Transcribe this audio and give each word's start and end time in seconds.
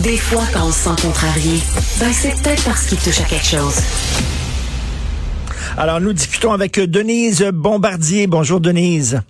Des 0.00 0.16
fois, 0.16 0.42
quand 0.52 0.66
on 0.66 0.72
se 0.72 0.88
sent 0.88 1.02
contrarié, 1.06 1.60
ben 2.00 2.10
c'est 2.12 2.32
peut-être 2.42 2.64
parce 2.64 2.86
qu'il 2.88 2.98
touche 2.98 3.20
à 3.20 3.24
quelque 3.28 3.44
chose. 3.44 3.76
Alors, 5.76 6.00
nous 6.00 6.12
discutons 6.12 6.52
avec 6.52 6.80
Denise 6.80 7.42
Bombardier. 7.52 8.26
Bonjour, 8.26 8.60
Denise. 8.60 9.20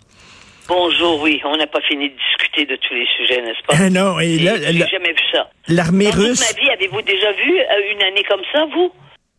Bonjour, 0.69 1.21
oui. 1.21 1.41
On 1.45 1.57
n'a 1.57 1.67
pas 1.67 1.81
fini 1.83 2.09
de 2.11 2.15
discuter 2.15 2.65
de 2.67 2.77
tous 2.77 2.95
les 2.95 3.07
sujets, 3.17 3.43
n'est-ce 3.43 3.63
pas? 3.67 3.85
Euh, 3.85 3.91
non, 3.91 4.19
et 4.21 4.39
là, 4.39 4.55
J'ai 4.57 4.73
là, 4.79 4.87
jamais 4.87 5.11
vu 5.13 5.23
ça. 5.33 5.51
l'armée 5.69 6.11
Dans 6.11 6.19
russe. 6.19 6.41
toute 6.47 6.57
ma 6.57 6.63
vie, 6.63 6.71
avez-vous 6.71 7.03
déjà 7.03 7.33
vu 7.33 7.59
euh, 7.59 7.93
une 7.95 8.03
année 8.03 8.25
comme 8.29 8.43
ça, 8.53 8.65
vous? 8.73 8.93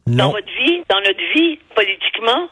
Dans 0.07 0.25
Non, 0.25 0.31
votre 0.31 0.53
vie, 0.61 0.83
dans 0.89 0.99
notre 0.99 1.23
vie, 1.33 1.57
politiquement? 1.75 2.49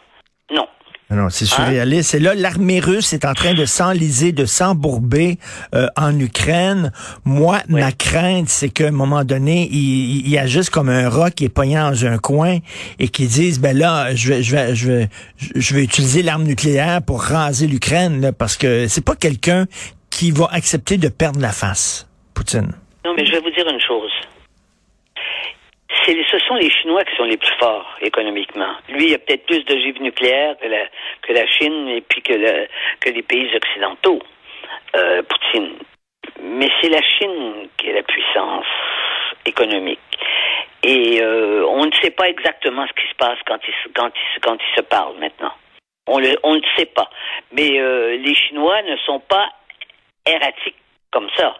Non. 0.53 0.67
Non, 1.15 1.29
c'est 1.29 1.45
surréaliste. 1.45 2.15
Et 2.15 2.20
là, 2.20 2.33
l'armée 2.35 2.79
russe 2.79 3.13
est 3.13 3.25
en 3.25 3.33
train 3.33 3.53
de 3.53 3.65
s'enliser, 3.65 4.31
de 4.31 4.45
s'embourber 4.45 5.38
euh, 5.75 5.88
en 5.97 6.17
Ukraine. 6.19 6.91
Moi, 7.25 7.59
Oui. 7.69 7.81
ma 7.81 7.91
crainte, 7.91 8.49
c'est 8.49 8.69
qu'à 8.69 8.88
un 8.88 8.91
moment 8.91 9.23
donné, 9.23 9.67
il, 9.71 10.25
il 10.25 10.30
y 10.30 10.38
a 10.38 10.47
juste 10.47 10.69
comme 10.69 10.89
un 10.89 11.09
rat 11.09 11.31
qui 11.31 11.45
est 11.45 11.49
pogné 11.49 11.75
dans 11.75 12.05
un 12.05 12.17
coin 12.17 12.58
et 12.99 13.08
qui 13.09 13.27
disent, 13.27 13.59
ben 13.59 13.77
là, 13.77 14.16
je 14.16 14.30
vais, 14.30 14.44
je 14.44 14.55
vais, 14.55 14.75
je 14.75 14.88
vais, 14.91 15.09
je 15.55 15.73
vais 15.75 15.83
utiliser 15.83 16.23
l'arme 16.23 16.44
nucléaire 16.44 17.02
pour 17.02 17.21
raser 17.21 17.67
l'Ukraine, 17.67 18.31
parce 18.38 18.55
que 18.58 18.88
c'est 18.88 19.03
pas 19.05 19.16
quelqu'un 19.16 19.66
qui 20.09 20.31
va 20.31 20.47
accepter 20.52 20.97
de 20.97 21.08
perdre 21.09 21.39
la 21.39 21.52
face, 21.52 22.08
Poutine. 22.33 22.71
Non, 23.03 23.14
mais 23.17 23.25
je 23.25 23.31
vais 23.31 23.39
vous 23.39 23.49
dire 23.49 23.66
une 23.67 23.80
chose. 23.80 24.11
Ce 26.05 26.39
sont 26.47 26.55
les 26.55 26.69
Chinois 26.69 27.03
qui 27.03 27.16
sont 27.16 27.25
les 27.25 27.38
plus 27.38 27.53
forts 27.59 27.97
économiquement. 28.02 28.73
Lui, 28.89 29.09
il 29.09 29.16
a 29.16 29.19
peut-être 29.19 29.45
plus 29.45 29.63
d'ogives 29.66 30.02
nucléaires 30.02 30.55
que 30.59 30.67
la, 30.67 30.85
que 31.21 31.33
la 31.33 31.45
Chine 31.47 31.88
et 31.89 32.02
puis 32.02 32.21
que, 32.21 32.33
que 32.99 33.09
les 33.09 33.21
pays 33.21 33.49
occidentaux, 33.55 34.19
euh, 34.95 35.21
Poutine. 35.23 35.77
Mais 36.41 36.69
c'est 36.81 36.89
la 36.89 37.02
Chine 37.02 37.67
qui 37.77 37.89
est 37.89 37.93
la 37.93 38.03
puissance 38.03 38.66
économique. 39.45 39.99
Et 40.83 41.21
euh, 41.21 41.66
on 41.67 41.85
ne 41.85 41.91
sait 42.02 42.11
pas 42.11 42.27
exactement 42.30 42.86
ce 42.88 42.93
qui 42.93 43.08
se 43.08 43.15
passe 43.15 43.38
quand 43.45 43.59
ils, 43.67 43.93
quand 43.93 44.11
quand 44.41 44.58
se 44.75 44.81
parlent 44.81 45.19
maintenant. 45.19 45.53
On 46.08 46.17
le, 46.17 46.36
on 46.43 46.55
ne 46.55 46.61
sait 46.75 46.88
pas. 46.88 47.09
Mais 47.52 47.80
euh, 47.80 48.17
les 48.17 48.33
Chinois 48.33 48.81
ne 48.81 48.97
sont 48.97 49.19
pas 49.19 49.49
erratiques 50.25 50.81
comme 51.11 51.30
ça. 51.38 51.55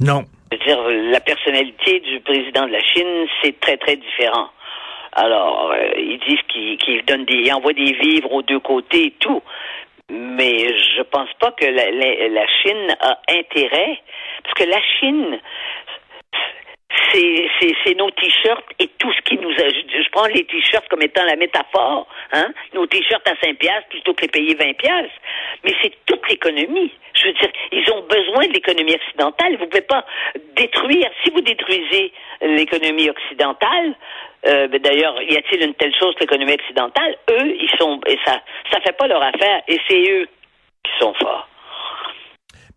Non. 0.00 0.24
Dire, 0.50 0.80
la 0.88 1.20
personnalité 1.20 2.00
du 2.00 2.20
président 2.20 2.66
de 2.66 2.72
la 2.72 2.80
Chine, 2.80 3.26
c'est 3.42 3.60
très, 3.60 3.76
très 3.76 3.96
différent. 3.96 4.48
Alors, 5.12 5.72
euh, 5.72 5.90
ils 5.96 6.18
disent 6.26 6.40
qu'ils 6.48 6.78
qu'ils 6.78 7.04
donnent 7.04 7.24
des, 7.26 7.52
envoient 7.52 7.72
des 7.74 7.92
vivres 7.92 8.32
aux 8.32 8.42
deux 8.42 8.60
côtés 8.60 9.06
et 9.06 9.10
tout. 9.20 9.42
Mais 10.10 10.68
je 10.96 11.02
pense 11.02 11.28
pas 11.38 11.50
que 11.52 11.66
la, 11.66 11.90
la- 11.90 12.28
la 12.28 12.46
Chine 12.62 12.96
a 13.00 13.18
intérêt, 13.30 14.00
parce 14.42 14.54
que 14.54 14.64
la 14.64 14.80
Chine, 14.98 15.38
c'est 17.12 17.50
c'est- 17.84 17.94
nos 17.94 18.10
t-shirts 18.10 18.64
et 18.78 18.88
tout 18.98 19.12
ce 19.12 19.20
qui 19.22 19.36
nous 19.38 19.50
a. 19.50 19.68
Je, 19.68 20.02
je 20.02 20.10
prends 20.10 20.26
les 20.26 20.44
t-shirts 20.44 20.86
comme 20.88 21.02
étant 21.02 21.24
la 21.24 21.36
métaphore, 21.36 22.06
hein? 22.32 22.48
Nos 22.74 22.86
t-shirts 22.86 23.26
à 23.26 23.34
5 23.42 23.56
piastres 23.58 23.88
plutôt 23.88 24.14
que 24.14 24.22
les 24.22 24.28
payer 24.28 24.54
20 24.54 24.72
piastres. 24.76 25.10
Mais 25.64 25.74
c'est 25.82 25.92
toute 26.06 26.28
l'économie. 26.28 26.92
Je 27.14 27.26
veux 27.26 27.32
dire, 27.32 27.50
ils 27.72 27.90
ont 27.92 28.02
besoin 28.02 28.46
de 28.46 28.52
l'économie 28.52 28.94
occidentale. 28.94 29.56
Vous 29.56 29.66
pouvez 29.66 29.82
pas 29.82 30.04
détruire. 30.54 31.10
Si 31.24 31.30
vous 31.30 31.40
détruisez 31.40 32.12
l'économie 32.42 33.10
occidentale, 33.10 33.94
euh, 34.46 34.68
ben 34.68 34.80
d'ailleurs, 34.80 35.20
y 35.22 35.36
a-t-il 35.36 35.64
une 35.64 35.74
telle 35.74 35.94
chose 35.98 36.14
que 36.14 36.20
l'économie 36.20 36.52
occidentale? 36.54 37.16
Eux, 37.30 37.56
ils 37.60 37.70
sont 37.78 38.00
et 38.06 38.18
ça, 38.24 38.40
ça 38.70 38.80
fait 38.80 38.96
pas 38.96 39.08
leur 39.08 39.22
affaire. 39.22 39.62
Et 39.66 39.78
c'est 39.88 40.00
eux 40.10 40.28
qui 40.84 40.92
sont 41.00 41.14
forts. 41.14 41.48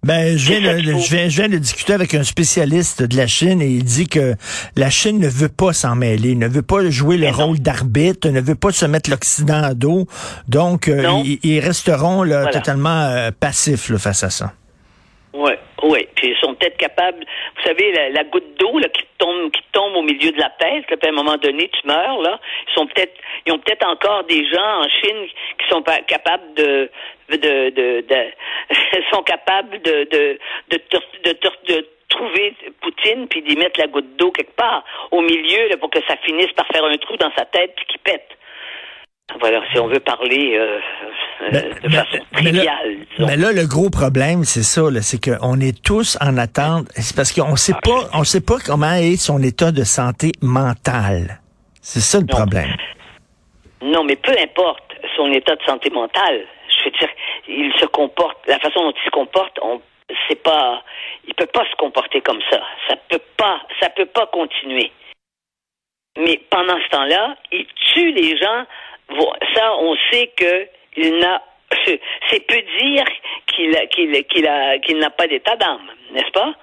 Ben, 0.03 0.35
je 0.35 0.51
viens, 0.51 0.61
de, 0.61 0.79
je, 0.99 1.15
viens, 1.15 1.29
je 1.29 1.35
viens 1.41 1.49
de 1.49 1.57
discuter 1.59 1.93
avec 1.93 2.15
un 2.15 2.23
spécialiste 2.23 3.03
de 3.03 3.15
la 3.15 3.27
Chine 3.27 3.61
et 3.61 3.67
il 3.69 3.83
dit 3.83 4.07
que 4.07 4.33
la 4.75 4.89
Chine 4.89 5.19
ne 5.19 5.27
veut 5.27 5.49
pas 5.49 5.73
s'en 5.73 5.95
mêler, 5.95 6.33
ne 6.33 6.47
veut 6.47 6.63
pas 6.63 6.89
jouer 6.89 7.17
le 7.17 7.27
Mais 7.27 7.31
rôle 7.31 7.59
d'arbitre, 7.59 8.29
ne 8.29 8.41
veut 8.41 8.55
pas 8.55 8.71
se 8.71 8.85
mettre 8.87 9.11
l'Occident 9.11 9.61
à 9.61 9.73
dos. 9.75 10.07
Donc, 10.47 10.87
euh, 10.87 11.21
ils, 11.23 11.39
ils 11.43 11.59
resteront 11.59 12.23
là, 12.23 12.41
Voilà. 12.41 12.51
totalement 12.51 13.01
euh, 13.03 13.29
passifs 13.39 13.89
là, 13.89 13.99
face 13.99 14.23
à 14.23 14.31
ça. 14.31 14.53
Oui, 15.33 15.51
oui. 15.83 16.07
Puis 16.15 16.33
peut-être 16.61 16.77
capables. 16.77 17.25
Vous 17.55 17.63
savez, 17.63 17.91
la, 17.91 18.09
la 18.09 18.23
goutte 18.25 18.55
d'eau 18.59 18.79
qui 18.93 19.03
tombe, 19.17 19.51
qui 19.51 19.61
tombe 19.71 19.95
au 19.95 20.01
milieu 20.03 20.31
de 20.31 20.39
la 20.39 20.49
tête, 20.51 20.89
là, 20.89 20.97
puis 20.97 21.07
à 21.07 21.09
un 21.09 21.15
moment 21.15 21.37
donné, 21.37 21.69
tu 21.69 21.87
meurs, 21.87 22.21
là. 22.21 22.39
Ils 22.69 22.73
sont 22.73 22.85
peut-être 22.87 23.13
ils 23.45 23.51
ont 23.53 23.59
peut-être 23.59 23.85
encore 23.87 24.23
des 24.25 24.45
gens 24.47 24.81
en 24.83 24.87
Chine 24.89 25.27
qui 25.59 25.67
sont 25.69 25.81
pas 25.81 25.99
capables 26.01 26.53
de 26.55 26.89
de 27.29 27.69
de, 27.69 28.01
de- 28.01 28.31
sont 29.11 29.23
capables 29.23 29.81
de, 29.81 30.03
de, 30.11 30.39
de, 30.69 30.77
de- 31.23 31.73
de 31.73 31.87
trouver 32.09 32.53
Poutine 32.81 33.27
puis 33.29 33.41
d'y 33.41 33.55
mettre 33.55 33.79
la 33.79 33.87
goutte 33.87 34.17
d'eau 34.17 34.31
quelque 34.31 34.55
part 34.55 34.83
au 35.11 35.21
milieu 35.21 35.67
là, 35.69 35.77
pour 35.77 35.89
que 35.89 35.99
ça 36.07 36.17
finisse 36.25 36.51
par 36.53 36.67
faire 36.67 36.83
un 36.83 36.97
trou 36.97 37.15
dans 37.17 37.31
sa 37.37 37.45
tête 37.45 37.73
puis 37.75 37.85
qu'il 37.85 37.99
pète. 37.99 38.27
Voilà, 39.39 39.61
si 39.71 39.79
on 39.79 39.87
veut 39.87 39.99
parler 39.99 40.55
euh, 40.57 40.79
euh, 41.43 41.49
Ben, 41.51 41.69
de 41.69 41.87
ben, 41.89 41.91
façon 41.91 42.23
mais 42.33 42.41
là- 42.43 42.49
triviale. 42.51 42.97
Mais 43.19 43.37
là, 43.37 43.51
le 43.53 43.67
gros 43.67 43.89
problème, 43.89 44.43
c'est 44.43 44.63
ça, 44.63 44.81
c'est 45.01 45.19
qu'on 45.23 45.59
est 45.59 45.81
tous 45.83 46.17
en 46.21 46.37
attente. 46.37 46.87
C'est 46.95 47.15
parce 47.15 47.31
qu'on 47.31 47.55
sait 47.55 47.73
pas, 47.83 48.09
on 48.13 48.23
sait 48.23 48.41
pas 48.45 48.57
comment 48.65 48.93
est 48.93 49.15
son 49.15 49.41
état 49.41 49.71
de 49.71 49.83
santé 49.83 50.31
mentale. 50.41 51.39
C'est 51.81 51.99
ça 52.01 52.19
le 52.19 52.25
Non. 52.25 52.35
problème. 52.37 52.69
Non, 53.81 54.03
mais 54.03 54.15
peu 54.15 54.33
importe 54.37 54.83
son 55.15 55.31
état 55.31 55.55
de 55.55 55.63
santé 55.63 55.89
mentale. 55.89 56.41
Je 56.69 56.85
veux 56.85 56.91
dire, 56.97 57.09
il 57.47 57.73
se 57.79 57.85
comporte, 57.85 58.37
la 58.47 58.59
façon 58.59 58.83
dont 58.83 58.93
il 58.95 59.03
se 59.05 59.09
comporte, 59.09 59.57
on, 59.63 59.81
c'est 60.27 60.41
pas, 60.43 60.83
il 61.27 61.33
peut 61.33 61.47
pas 61.47 61.65
se 61.69 61.75
comporter 61.77 62.21
comme 62.21 62.39
ça. 62.51 62.59
Ça 62.87 62.95
peut 63.09 63.21
pas, 63.37 63.59
ça 63.79 63.89
peut 63.89 64.05
pas 64.05 64.27
continuer. 64.27 64.91
Mais 66.17 66.39
pendant 66.49 66.77
ce 66.83 66.89
temps-là, 66.89 67.35
il 67.51 67.65
tue 67.93 68.11
les 68.11 68.37
gens. 68.37 68.65
Ça, 69.55 69.75
on 69.77 69.95
sait 70.11 70.31
que 70.35 70.67
il 70.97 71.17
n'a, 71.17 71.41
c'est 72.29 72.47
peu 72.47 72.61
dire 72.79 73.05
qu'il 73.47 74.97
n'a 74.99 75.09
pas 75.09 75.27
d'état 75.27 75.55
d'âme, 75.55 75.89
n'est-ce 76.11 76.31
pas? 76.31 76.53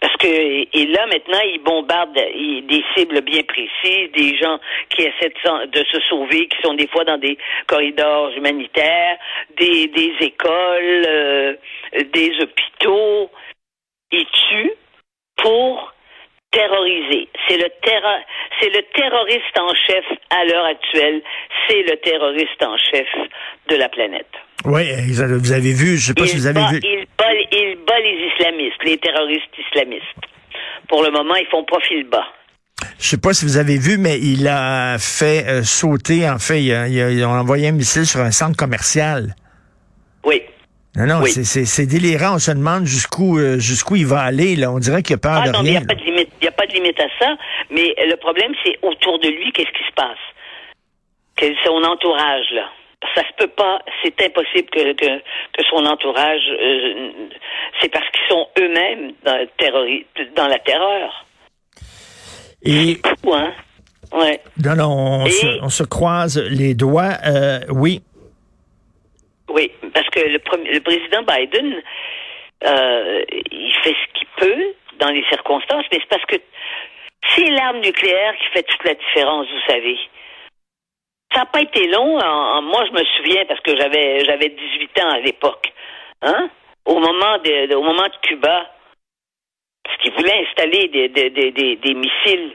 Parce 0.00 0.16
que 0.16 0.26
et 0.26 0.86
là 0.86 1.06
maintenant 1.06 1.40
il- 1.44 2.66
des 2.66 2.84
cibles 2.96 3.20
bien 3.20 3.42
précises, 3.42 4.10
des 4.12 4.36
gens 4.38 4.58
qui 4.88 5.02
essaient 5.02 5.32
de, 5.66 5.84
se 5.84 6.00
sauver, 6.08 6.48
qui 6.48 6.56
sont 6.62 6.74
des 6.74 6.86
fois 6.88 7.04
dans 7.04 7.18
des 7.18 7.36
corridors 7.66 8.30
humanitaires, 8.30 9.18
des, 9.56 9.90
écoles, 10.20 11.04
euh, 11.06 11.54
des 12.12 12.32
hôpitaux. 12.40 13.30
Ils 14.12 14.26
tuent 14.26 14.72
pour 15.36 15.92
terroriser. 16.50 17.28
C'est 17.46 17.58
le 17.58 17.68
terror, 17.82 18.18
c'est 18.60 18.68
le 18.70 18.82
terroriste 18.94 19.58
en 19.58 19.72
chef 19.86 20.04
à 20.30 20.44
l'heure 20.44 20.64
actuelle. 20.66 21.22
C'est 21.68 21.82
le 21.82 21.96
terroriste 22.02 22.62
en 22.62 22.76
chef 22.76 23.06
de 23.68 23.76
la 23.76 23.88
planète. 23.88 24.26
Oui, 24.64 24.82
vous 25.08 25.52
avez 25.52 25.72
vu, 25.72 25.96
je 25.96 26.06
sais 26.08 26.14
pas 26.14 26.26
si 26.26 26.36
vous 26.36 26.46
avez 26.46 26.60
bat, 26.60 26.70
vu. 26.70 26.80
il, 26.82 27.06
bat, 27.16 27.32
il 27.52 27.78
bat 27.86 27.98
les 28.00 28.28
islamistes, 28.32 28.84
les 28.84 28.98
terroristes 28.98 29.56
islamistes. 29.70 30.04
Pour 30.88 31.02
le 31.02 31.10
moment, 31.10 31.34
ils 31.36 31.46
font 31.46 31.64
profil 31.64 32.04
bas. 32.04 32.26
Je 32.98 33.08
sais 33.08 33.20
pas 33.20 33.32
si 33.32 33.44
vous 33.44 33.56
avez 33.56 33.78
vu, 33.78 33.96
mais 33.98 34.18
il 34.18 34.46
a 34.48 34.96
fait 34.98 35.44
euh, 35.48 35.62
sauter, 35.62 36.28
en 36.28 36.38
fait, 36.38 36.62
il 36.62 36.72
a, 36.72 36.88
il 36.88 37.22
a- 37.22 37.28
envoyé 37.28 37.68
un 37.68 37.72
missile 37.72 38.06
sur 38.06 38.20
un 38.20 38.30
centre 38.30 38.56
commercial. 38.56 39.34
Oui. 40.24 40.42
Non, 40.96 41.06
non, 41.06 41.20
Oui. 41.22 41.30
c'est- 41.30 41.86
délirant. 41.86 42.34
On 42.34 42.38
se 42.38 42.50
demande 42.50 42.84
jusqu'où 42.84 43.38
euh, 43.38 43.58
jusqu'où 43.58 43.94
il 43.96 44.06
va 44.06 44.20
aller. 44.22 44.56
Là. 44.56 44.72
On 44.72 44.78
dirait 44.78 45.02
qu'il 45.02 45.14
a 45.14 45.18
peur 45.18 45.40
Ah 45.44 45.46
de 45.48 45.52
non, 45.52 45.60
il 45.62 45.70
n'y 45.70 45.76
a 45.76 45.80
pas 45.82 45.94
de 45.94 46.02
limite. 46.04 46.28
Il 46.40 46.42
n'y 46.44 46.48
a 46.48 46.52
pas 46.52 46.66
de 46.66 46.72
limite 46.72 46.98
à 47.00 47.06
ça. 47.18 47.36
Mais 47.70 47.94
le 47.98 48.16
problème, 48.16 48.52
c'est 48.64 48.76
autour 48.82 49.18
de 49.20 49.28
lui, 49.28 49.52
qu'est-ce 49.52 49.70
qui 49.70 49.84
se 49.88 49.94
passe? 49.94 50.18
Quel 51.36 51.52
est 51.52 51.64
son 51.64 51.82
entourage, 51.84 52.46
là? 52.52 52.68
Ça 53.14 53.22
se 53.22 53.32
peut 53.38 53.50
pas, 53.56 53.78
c'est 54.02 54.20
impossible 54.22 54.68
que, 54.70 54.92
que, 54.92 55.06
que 55.18 55.62
son 55.70 55.86
entourage, 55.86 56.42
euh, 56.50 57.10
c'est 57.80 57.88
parce 57.88 58.04
qu'ils 58.10 58.28
sont 58.28 58.46
eux-mêmes 58.58 59.12
dans, 59.24 60.48
la 60.48 60.58
terreur. 60.58 61.24
Et 62.62 62.98
Fou, 63.24 63.32
hein? 63.32 63.52
Ouais. 64.12 64.42
non, 64.62 64.74
non, 64.76 64.88
on, 65.22 65.26
Et- 65.26 65.30
se, 65.30 65.46
on 65.62 65.70
se 65.70 65.82
croise 65.84 66.36
les 66.50 66.74
doigts. 66.74 67.16
Euh, 67.26 67.60
oui. 67.70 68.02
Oui, 69.50 69.70
parce 69.92 70.08
que 70.10 70.20
le, 70.20 70.40
le 70.72 70.80
président 70.80 71.22
Biden, 71.22 71.82
euh, 72.64 73.24
il 73.50 73.72
fait 73.82 73.94
ce 73.94 74.18
qu'il 74.18 74.28
peut 74.36 74.74
dans 74.98 75.10
les 75.10 75.24
circonstances, 75.28 75.84
mais 75.90 75.98
c'est 76.00 76.08
parce 76.08 76.24
que 76.26 76.36
c'est 77.34 77.50
l'arme 77.50 77.80
nucléaire 77.80 78.34
qui 78.36 78.46
fait 78.52 78.62
toute 78.62 78.84
la 78.84 78.94
différence, 78.94 79.46
vous 79.50 79.72
savez. 79.72 79.98
Ça 81.32 81.40
n'a 81.40 81.46
pas 81.46 81.60
été 81.60 81.86
long. 81.88 82.18
moi, 82.62 82.84
je 82.86 82.92
me 82.92 83.04
souviens 83.16 83.44
parce 83.46 83.60
que 83.60 83.76
j'avais 83.76 84.24
j'avais 84.24 84.48
18 84.48 85.00
ans 85.00 85.10
à 85.10 85.20
l'époque. 85.20 85.72
Hein? 86.22 86.50
Au 86.84 86.98
moment 86.98 87.38
de, 87.38 87.74
au 87.74 87.82
moment 87.82 88.08
de 88.08 88.28
Cuba, 88.28 88.66
parce 89.84 89.96
qu'ils 89.98 90.12
voulaient 90.12 90.46
installer 90.46 90.88
des, 90.88 91.08
des, 91.08 91.30
des, 91.30 91.76
des 91.76 91.94
missiles. 91.94 92.54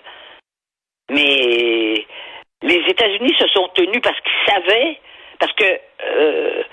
Mais 1.10 2.06
les 2.64 2.84
États-Unis 2.90 3.36
se 3.40 3.48
sont 3.50 3.70
tenus 3.76 4.02
parce 4.02 4.20
qu'ils 4.22 4.54
savaient, 4.54 5.00
parce 5.40 5.54
que 5.54 5.80
euh, 6.04 6.64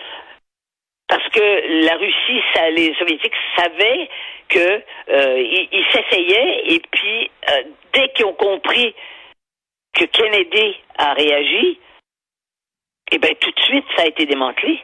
parce 1.09 1.29
que 1.29 1.85
la 1.85 1.97
Russie, 1.97 2.41
ça, 2.55 2.71
les 2.71 2.95
Soviétiques 2.95 3.35
savaient 3.57 4.09
que 4.49 4.83
euh, 5.11 5.69
ils, 5.71 5.85
s'essayaient 5.93 6.63
et 6.73 6.81
puis 6.91 7.31
euh, 7.51 7.65
dès 7.93 8.09
qu'ils 8.11 8.25
ont 8.27 8.33
compris 8.33 8.95
que 9.93 10.05
Kennedy 10.07 10.77
a 10.97 11.13
réagi, 11.13 11.79
eh 13.11 13.19
bien 13.19 13.35
tout 13.41 13.51
de 13.51 13.61
suite 13.61 13.85
ça 13.95 14.05
a 14.05 14.07
été 14.07 14.25
démantelé. 14.25 14.83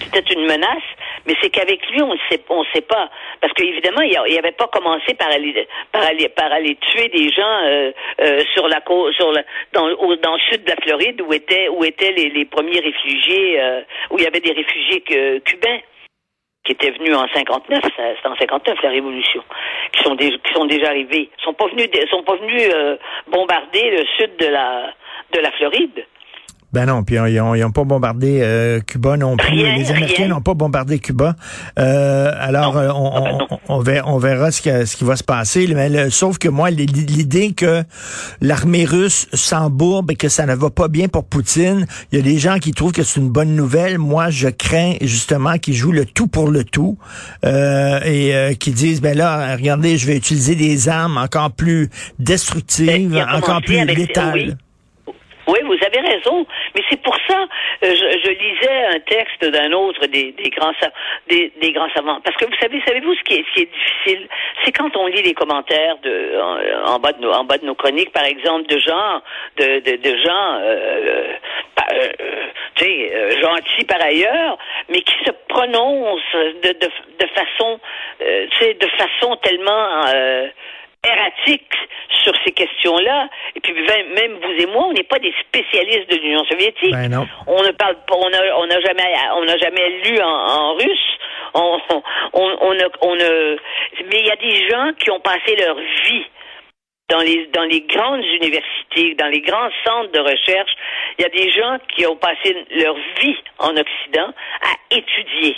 C'était 0.00 0.34
une 0.34 0.46
menace, 0.46 0.82
mais 1.26 1.34
c'est 1.40 1.50
qu'avec 1.50 1.88
lui, 1.90 2.02
on 2.02 2.12
ne 2.12 2.18
sait, 2.30 2.40
on 2.48 2.64
sait 2.74 2.82
pas. 2.82 3.10
Parce 3.40 3.52
qu'évidemment, 3.54 4.02
il 4.02 4.34
n'avait 4.34 4.52
pas 4.52 4.66
commencé 4.68 5.14
par 5.14 5.28
aller, 5.28 5.66
par 5.92 6.02
aller, 6.04 6.28
par 6.28 6.52
aller 6.52 6.76
tuer 6.76 7.08
des 7.08 7.30
gens 7.30 7.58
euh, 7.64 7.92
euh, 8.20 8.42
sur 8.52 8.68
la 8.68 8.80
côte, 8.80 9.14
sur 9.14 9.32
dans, 9.72 9.88
dans 9.88 10.34
le 10.34 10.40
sud 10.50 10.64
de 10.64 10.70
la 10.70 10.76
Floride 10.76 11.20
où 11.22 11.32
étaient, 11.32 11.68
où 11.68 11.84
étaient 11.84 12.12
les, 12.12 12.44
premiers 12.44 12.80
réfugiés, 12.80 13.60
euh, 13.60 13.80
où 14.10 14.18
il 14.18 14.24
y 14.24 14.26
avait 14.26 14.40
des 14.40 14.52
réfugiés 14.52 15.00
cubains 15.00 15.80
qui 16.64 16.72
étaient 16.72 16.92
venus 16.92 17.14
en 17.14 17.28
59, 17.28 17.82
c'est 17.94 18.28
en 18.28 18.36
59 18.36 18.82
la 18.82 18.88
révolution, 18.90 19.44
qui 19.92 20.02
sont, 20.02 20.16
qui 20.16 20.52
sont 20.54 20.64
déjà 20.64 20.88
arrivés, 20.88 21.28
sont 21.42 21.52
pas 21.52 21.66
venus, 21.66 21.88
sont 22.10 22.22
pas 22.22 22.36
venus 22.36 22.70
bombarder 23.26 23.90
le 23.90 24.04
sud 24.16 24.36
de 24.38 24.46
la 24.46 24.94
de 25.32 25.40
la 25.40 25.50
Floride. 25.52 26.06
Ben 26.74 26.86
non, 26.86 27.04
puis 27.04 27.14
ils 27.14 27.40
n'ont 27.40 27.70
pas 27.70 27.84
bombardé 27.84 28.40
euh, 28.42 28.80
Cuba 28.80 29.16
non 29.16 29.36
plus. 29.36 29.54
les 29.54 29.92
Américains 29.92 30.26
n'ont 30.26 30.40
pas 30.40 30.54
bombardé 30.54 30.98
Cuba. 30.98 31.36
Euh, 31.78 32.32
alors, 32.36 32.76
euh, 32.76 32.88
on, 32.92 33.38
on, 33.48 33.58
on, 33.68 33.78
verra, 33.78 34.12
on, 34.12 34.18
verra, 34.18 34.50
ce, 34.50 34.60
qui, 34.60 34.70
ce 34.70 34.96
qui 34.96 35.04
va 35.04 35.14
se 35.14 35.22
passer. 35.22 35.68
Mais 35.72 36.10
sauf 36.10 36.38
que 36.38 36.48
moi, 36.48 36.70
l'idée 36.70 37.52
que 37.52 37.84
l'armée 38.40 38.84
russe 38.84 39.28
s'embourbe 39.32 40.10
et 40.10 40.16
que 40.16 40.28
ça 40.28 40.46
ne 40.46 40.54
va 40.56 40.68
pas 40.70 40.88
bien 40.88 41.06
pour 41.06 41.24
Poutine, 41.24 41.86
il 42.10 42.18
y 42.18 42.20
a 42.20 42.24
des 42.24 42.38
gens 42.38 42.58
qui 42.58 42.72
trouvent 42.72 42.90
que 42.90 43.04
c'est 43.04 43.20
une 43.20 43.30
bonne 43.30 43.54
nouvelle. 43.54 43.98
Moi, 43.98 44.30
je 44.30 44.48
crains 44.48 44.94
justement 45.00 45.58
qu'ils 45.58 45.74
jouent 45.74 45.92
le 45.92 46.06
tout 46.06 46.26
pour 46.26 46.48
le 46.48 46.64
tout 46.64 46.98
euh, 47.44 48.00
et 48.04 48.34
euh, 48.34 48.54
qu'ils 48.54 48.74
disent, 48.74 49.00
ben 49.00 49.16
là, 49.16 49.54
regardez, 49.54 49.96
je 49.96 50.08
vais 50.08 50.16
utiliser 50.16 50.56
des 50.56 50.88
armes 50.88 51.18
encore 51.18 51.52
plus 51.52 51.88
destructives, 52.18 53.10
ben, 53.10 53.28
encore 53.32 53.62
plus 53.62 53.84
létales. 53.84 54.32
Oui, 54.34 54.54
vous 55.46 55.78
avez 55.84 56.00
raison, 56.00 56.46
mais 56.74 56.82
c'est 56.90 57.02
pour 57.02 57.16
ça 57.28 57.46
euh, 57.84 57.94
je, 57.94 58.18
je, 58.24 58.30
lisais 58.30 58.84
un 58.94 59.00
texte 59.00 59.44
d'un 59.44 59.72
autre 59.72 60.06
des, 60.06 60.32
des 60.32 60.50
grands 60.50 60.72
des, 61.28 61.52
des, 61.60 61.72
grands 61.72 61.90
savants. 61.94 62.20
Parce 62.22 62.36
que 62.36 62.46
vous 62.46 62.56
savez, 62.60 62.82
savez-vous 62.86 63.14
ce 63.14 63.22
qui 63.22 63.34
est, 63.34 63.44
ce 63.48 63.54
qui 63.54 63.60
est 63.62 63.72
difficile, 63.72 64.28
c'est 64.64 64.72
quand 64.72 64.96
on 64.96 65.06
lit 65.06 65.22
les 65.22 65.34
commentaires 65.34 65.96
de 66.02 66.40
en, 66.86 66.98
bas 66.98 67.12
de 67.12 67.20
nos 67.20 67.32
en 67.32 67.44
bas 67.44 67.58
de 67.58 67.66
nos 67.66 67.74
chroniques, 67.74 68.12
par 68.12 68.24
exemple, 68.24 68.66
de 68.68 68.78
gens 68.78 69.22
de 69.56 69.80
de, 69.80 69.96
de 69.96 70.16
gens 70.16 70.58
euh, 70.62 71.32
euh, 71.92 72.08
tu 72.76 72.84
sais 72.84 73.40
gentils 73.40 73.84
par 73.84 74.02
ailleurs, 74.02 74.58
mais 74.88 75.00
qui 75.00 75.14
se 75.24 75.30
prononcent 75.48 76.20
de 76.62 76.72
de, 76.72 76.90
de 77.18 77.26
façon 77.34 77.80
tu 78.18 78.58
sais 78.58 78.74
de 78.74 78.86
façon 78.86 79.36
tellement 79.36 80.04
erratique 81.04 81.72
sur 82.22 82.32
ces 82.44 82.52
questions-là. 82.52 83.28
Et 83.54 83.60
puis 83.60 83.74
même 83.74 84.38
vous 84.42 84.62
et 84.62 84.66
moi, 84.66 84.86
on 84.88 84.92
n'est 84.92 85.04
pas 85.04 85.18
des 85.18 85.34
spécialistes 85.40 86.10
de 86.10 86.16
l'Union 86.16 86.44
soviétique. 86.44 86.92
Ben 86.92 87.26
on 87.46 87.62
ne 87.62 87.70
parle 87.72 87.96
pas, 88.06 88.14
on 88.16 88.30
n'a 88.30 88.58
on 88.58 88.70
a 88.70 88.80
jamais, 88.80 89.14
on 89.36 89.44
n'a 89.44 89.58
jamais 89.58 89.88
lu 90.04 90.20
en, 90.20 90.28
en 90.28 90.74
russe. 90.74 91.18
On, 91.54 91.78
on, 92.32 92.56
on, 92.62 92.76
on 93.02 93.14
mais 93.14 94.18
il 94.18 94.26
y 94.26 94.30
a 94.30 94.36
des 94.36 94.68
gens 94.68 94.92
qui 94.98 95.10
ont 95.10 95.20
passé 95.20 95.56
leur 95.56 95.76
vie 95.76 96.26
dans 97.10 97.20
les 97.20 97.46
dans 97.52 97.64
les 97.64 97.82
grandes 97.82 98.24
universités, 98.24 99.14
dans 99.14 99.28
les 99.28 99.40
grands 99.40 99.70
centres 99.84 100.12
de 100.12 100.20
recherche. 100.20 100.72
Il 101.18 101.22
y 101.22 101.24
a 101.26 101.28
des 101.28 101.50
gens 101.50 101.78
qui 101.94 102.06
ont 102.06 102.16
passé 102.16 102.56
leur 102.76 102.96
vie 103.20 103.36
en 103.58 103.76
Occident 103.76 104.32
à 104.62 104.96
étudier 104.96 105.56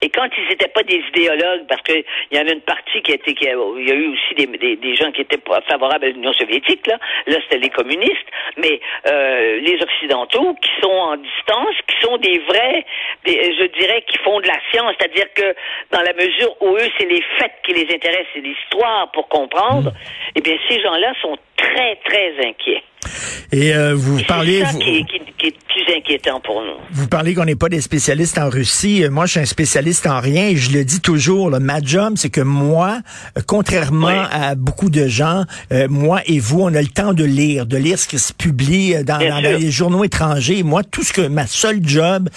et 0.00 0.10
quand 0.10 0.28
ils 0.38 0.48
n'étaient 0.48 0.68
pas 0.68 0.84
des 0.84 1.02
idéologues, 1.08 1.66
parce 1.68 1.82
qu'il 1.82 2.04
y 2.30 2.38
en 2.38 2.46
a 2.46 2.52
une 2.52 2.60
partie 2.60 3.02
qui 3.02 3.10
a 3.10 3.14
été, 3.16 3.34
qui 3.34 3.46
il 3.46 3.88
y 3.88 3.90
a 3.90 3.94
eu 3.94 4.12
aussi 4.12 4.34
des, 4.36 4.46
des, 4.46 4.76
des 4.76 4.94
gens 4.94 5.10
qui 5.10 5.22
étaient 5.22 5.40
favorables 5.68 6.04
à 6.04 6.08
l'Union 6.08 6.32
soviétique, 6.34 6.86
là, 6.86 6.98
là 7.26 7.36
c'était 7.42 7.58
les 7.58 7.70
communistes, 7.70 8.28
mais 8.58 8.80
euh, 9.06 9.58
les 9.60 9.82
occidentaux 9.82 10.54
qui 10.62 10.70
sont 10.80 10.88
en 10.88 11.16
distance, 11.16 11.74
qui 11.88 12.06
sont 12.06 12.16
des 12.18 12.38
vrais, 12.38 12.86
des, 13.24 13.56
je 13.58 13.64
dirais, 13.76 14.04
qui 14.06 14.18
font 14.18 14.38
de 14.38 14.46
la 14.46 14.58
science, 14.70 14.94
c'est-à-dire 15.00 15.32
que 15.34 15.56
dans 15.90 16.02
la 16.02 16.12
mesure 16.12 16.54
où 16.60 16.76
eux 16.76 16.90
c'est 16.96 17.06
les 17.06 17.22
faits 17.38 17.54
qui 17.64 17.74
les 17.74 17.92
intéressent, 17.92 18.28
c'est 18.34 18.40
l'histoire 18.40 19.10
pour 19.10 19.28
comprendre, 19.28 19.90
mmh. 19.90 20.32
eh 20.36 20.40
bien 20.42 20.56
ces 20.68 20.80
gens-là 20.80 21.12
sont 21.20 21.36
très 21.56 21.96
très 22.04 22.34
inquiets. 22.46 22.84
Et 23.52 23.74
euh, 23.74 23.94
vous 23.94 24.22
parlez... 24.24 24.60
Ça 24.64 24.72
qui, 24.72 25.46
est 25.46 25.54
plus 25.68 25.94
inquiétant 25.96 26.40
pour 26.40 26.62
nous. 26.62 26.74
Vous 26.90 27.06
parlez 27.06 27.32
qu'on 27.32 27.44
n'est 27.44 27.54
pas 27.54 27.68
des 27.68 27.80
spécialistes 27.80 28.38
en 28.38 28.50
Russie. 28.50 29.04
Euh, 29.04 29.10
moi, 29.10 29.26
je 29.26 29.32
suis 29.32 29.40
un 29.40 29.44
spécialiste 29.44 30.06
en 30.06 30.20
rien 30.20 30.48
et 30.48 30.56
je 30.56 30.72
le 30.72 30.84
dis 30.84 31.00
toujours. 31.00 31.50
ma 31.60 31.80
job, 31.80 32.14
c'est 32.16 32.28
que 32.28 32.40
moi, 32.40 32.98
euh, 33.36 33.40
contrairement 33.46 34.24
à 34.32 34.56
beaucoup 34.56 34.90
de 34.90 35.06
gens, 35.06 35.44
moi 35.88 36.20
et 36.26 36.40
vous, 36.40 36.62
on 36.62 36.74
a 36.74 36.82
le 36.82 36.88
temps 36.88 37.12
de 37.12 37.24
lire, 37.24 37.66
de 37.66 37.76
lire 37.76 37.98
ce 37.98 38.08
qui 38.08 38.18
se 38.18 38.32
publie 38.32 38.96
dans, 39.04 39.18
les 39.18 39.70
journaux 39.70 40.02
étrangers. 40.02 40.62
Moi, 40.64 40.82
tout 40.82 41.04
ce 41.04 41.12
que 41.12 41.22
ma 41.22 41.46
seule 41.46 41.80
job, 41.82 42.28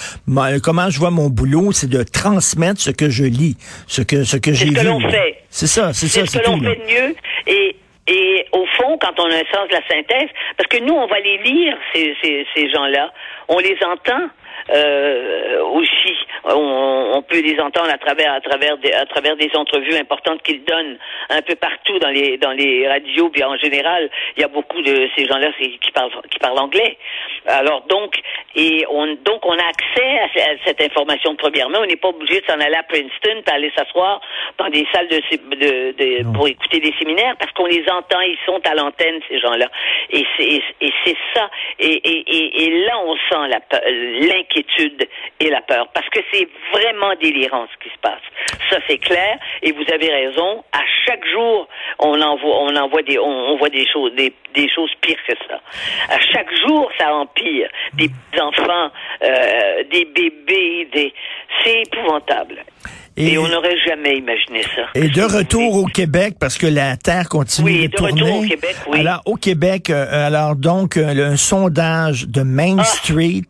comment 0.62 0.90
je 0.90 1.00
vois 1.00 1.12
mon 1.12 1.30
boulot, 1.30 1.72
c'est 1.72 1.90
de 1.90 2.04
transmettre 2.04 2.80
ce 2.80 2.92
que 2.92 3.10
je 3.10 3.24
lis, 3.24 3.58
ce 3.88 4.02
que 4.02 4.24
ce 4.24 4.38
que 4.38 4.54
j'ai 4.54 4.66
vu. 4.66 4.76
C'est 4.76 4.80
ce 4.80 4.84
que 4.84 4.88
l'on 4.88 5.10
fait. 5.10 5.36
C'est 5.50 5.68
ça, 5.68 5.94
c'est 5.94 6.08
ça. 6.08 6.22
C'est 6.26 6.38
ce 6.38 6.44
que 6.44 6.50
l'on 6.50 6.60
fait 6.60 6.76
de 6.76 7.10
mieux. 7.10 7.16
Et 7.48 7.76
et 8.08 8.46
au 8.52 8.66
fond, 8.78 8.98
quand 8.98 9.20
on 9.20 9.26
a 9.26 9.36
un 9.36 9.54
sens 9.54 9.68
de 9.68 9.74
la 9.74 9.88
synthèse, 9.88 10.30
parce 10.58 10.68
que 10.70 10.84
nous, 10.84 10.94
on 10.94 11.06
va 11.06 11.20
les 11.20 11.38
lire, 11.40 11.78
ces, 11.94 12.16
ces, 12.22 12.48
ces 12.56 12.70
gens-là, 12.70 13.14
on 13.48 13.60
les 13.60 13.78
entend, 13.84 14.30
euh, 14.70 15.64
aussi. 15.64 16.16
On, 16.44 17.12
on, 17.16 17.22
peut 17.22 17.42
les 17.42 17.60
entendre 17.60 17.90
à 17.92 17.98
travers 17.98 18.34
à 18.34 18.42
travers 18.42 18.78
des 18.78 18.92
à 18.92 19.06
travers 19.06 19.36
des 19.36 19.50
entrevues 19.56 19.96
importantes 19.96 20.42
qu'ils 20.44 20.64
donnent 20.64 20.98
un 21.30 21.42
peu 21.42 21.56
partout 21.56 22.00
dans 22.00 22.10
les 22.10 22.38
dans 22.38 22.52
les 22.52 22.88
radios. 22.88 23.30
Puis 23.30 23.44
en 23.44 23.58
général, 23.58 24.10
il 24.36 24.42
y 24.42 24.44
a 24.44 24.48
beaucoup 24.48 24.82
de 24.82 25.10
ces 25.16 25.26
gens-là 25.26 25.52
qui 25.60 25.92
parlent 25.92 26.12
qui 26.30 26.40
parlent 26.40 26.60
anglais. 26.60 26.98
Alors 27.48 27.82
donc 27.88 28.16
et 28.56 28.86
on 28.90 29.06
donc 29.24 29.46
on 29.46 29.58
a 29.58 29.68
accès 29.68 30.20
à, 30.42 30.56
cette 30.66 30.82
information 30.82 31.36
premièrement. 31.36 31.80
On 31.82 31.86
n'est 31.86 31.96
pas 31.96 32.10
obligé 32.10 32.42
de 32.42 32.46
s'en 32.46 32.60
aller 32.60 32.76
à 32.76 32.84
Princeton 32.84 33.42
pour 33.46 33.54
aller 33.54 33.72
s'asseoir 33.76 34.22
dans 34.58 34.70
des 34.70 34.86
salles 34.94 35.08
de, 35.08 35.22
de, 35.56 35.92
de 35.98 36.34
pour 36.34 36.48
écouter 36.48 36.80
des 36.80 36.94
séminaires 36.98 37.36
parce 37.40 37.52
qu'on 37.54 37.68
les 37.68 37.84
entend. 37.90 38.22
Ils 38.22 38.38
sont 38.46 38.60
à 38.66 38.74
l'antenne 38.76 39.20
ces 39.30 39.40
gens-là. 39.40 39.68
Et 40.10 40.26
c'est 40.38 40.62
et 40.82 40.94
c'est 41.06 41.18
ça. 41.34 41.50
Et, 41.80 41.94
et, 41.94 42.66
et, 42.66 42.86
là 42.86 43.00
on 43.06 43.16
sent 43.16 43.48
la 43.50 43.60
l'inquiétude 44.52 45.08
et 45.40 45.50
la 45.50 45.62
peur, 45.62 45.88
parce 45.94 46.08
que 46.10 46.20
c'est 46.32 46.48
vraiment 46.72 47.14
délirant 47.22 47.68
ce 47.74 47.84
qui 47.84 47.94
se 47.94 48.00
passe. 48.02 48.22
Ça 48.70 48.78
c'est 48.88 48.98
clair, 48.98 49.38
et 49.62 49.72
vous 49.72 49.86
avez 49.92 50.10
raison. 50.10 50.64
À 50.72 50.82
chaque 51.06 51.26
jour, 51.28 51.68
on 52.00 52.22
envoie, 52.22 52.62
on 52.62 52.76
envoie 52.76 53.02
des, 53.02 53.20
on, 53.20 53.58
voit 53.58 53.70
des 53.70 53.88
choses, 53.88 54.14
des, 54.16 54.34
des, 54.54 54.70
choses 54.70 54.92
pires 55.02 55.24
que 55.28 55.34
ça. 55.48 55.60
À 56.10 56.20
chaque 56.20 56.54
jour, 56.68 56.90
ça 56.98 57.14
empire. 57.14 57.70
Des 57.94 58.10
enfants, 58.40 58.92
euh, 59.24 59.84
des 59.92 60.06
bébés, 60.06 60.88
des, 60.94 61.14
c'est 61.64 61.82
épouvantable. 61.82 62.64
Et, 63.22 63.38
on 63.38 63.48
n'aurait 63.48 63.78
jamais 63.86 64.18
imaginé 64.18 64.64
ça. 64.76 64.84
Et 64.96 65.10
de 65.10 65.22
retour 65.22 65.76
au 65.76 65.86
Québec, 65.86 66.36
parce 66.40 66.58
que 66.58 66.68
la 66.68 66.98
Terre 66.98 67.30
continue 67.30 67.88
de, 67.88 67.96
tourner. 67.96 68.22
Retour 68.22 68.38
au 68.38 68.42
Québec, 68.42 68.76
oui. 68.88 69.00
Alors, 69.00 69.22
au 69.26 69.36
Québec, 69.36 69.90
euh, 69.90 70.28
alors 70.28 70.56
donc, 70.56 70.98
euh, 70.98 71.32
un 71.32 71.38
sondage 71.38 72.28
de 72.28 72.42
Main 72.42 72.78
ah! 72.80 72.84
Street 72.84 73.44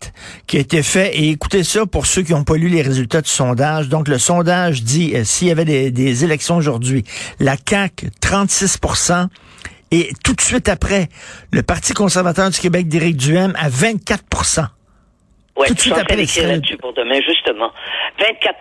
qui 0.48 0.58
a 0.58 0.60
été 0.60 0.84
fait. 0.84 1.16
Et 1.18 1.30
écoutez 1.30 1.64
ça 1.64 1.86
pour 1.86 2.06
ceux 2.06 2.24
qui 2.24 2.34
n'ont 2.34 2.44
pas 2.44 2.58
lu 2.58 2.68
les 2.68 2.82
résultats 2.82 3.22
du 3.22 3.30
sondage. 3.30 3.88
Donc, 3.90 4.08
le 4.08 4.18
sondage 4.18 4.84
dit, 4.84 5.14
euh, 5.16 5.24
s'il 5.24 5.48
y 5.48 5.52
avait 5.52 5.66
des, 5.66 5.92
des 5.92 6.24
élections 6.24 6.58
aujourd'hui, 6.58 7.04
la 7.40 7.56
CAQ, 7.58 8.08
36% 8.22 9.28
et 9.92 10.10
tout 10.24 10.34
de 10.34 10.42
suite 10.42 10.70
après, 10.70 11.10
le 11.52 11.64
Parti 11.64 11.94
conservateur 11.94 12.50
du 12.50 12.60
Québec 12.60 12.88
d'Éric 12.88 13.18
Duhem 13.18 13.54
à 13.58 13.70
24% 13.70 14.68
Ouais, 15.58 15.68
tout 15.68 15.74
de 15.74 15.80
suite 15.80 15.98
après 15.98 16.16
là-dessus 16.16 16.78
pour 16.78 16.94
demain, 16.94 17.20
justement. 17.22 17.72
24 18.20 18.60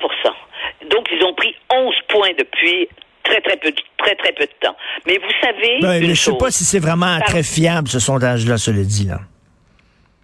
donc, 0.88 1.08
ils 1.12 1.25
ont 1.25 1.34
pris 1.34 1.54
11 1.72 1.94
points 2.08 2.32
depuis 2.38 2.88
très, 3.22 3.40
très 3.40 3.56
peu, 3.56 3.72
très, 3.99 4.14
très 4.14 4.32
peu 4.32 4.44
de 4.44 4.52
temps. 4.60 4.76
Mais 5.06 5.18
vous 5.18 5.32
savez. 5.42 5.78
Ben, 5.80 6.02
je 6.02 6.10
ne 6.10 6.14
sais 6.14 6.38
pas 6.38 6.50
si 6.50 6.64
c'est 6.64 6.80
vraiment 6.80 7.18
très 7.20 7.42
fiable, 7.42 7.88
ce 7.88 7.99
sondage-là, 7.99 8.56
cela 8.56 8.82
dit, 8.82 9.06
là. 9.06 9.18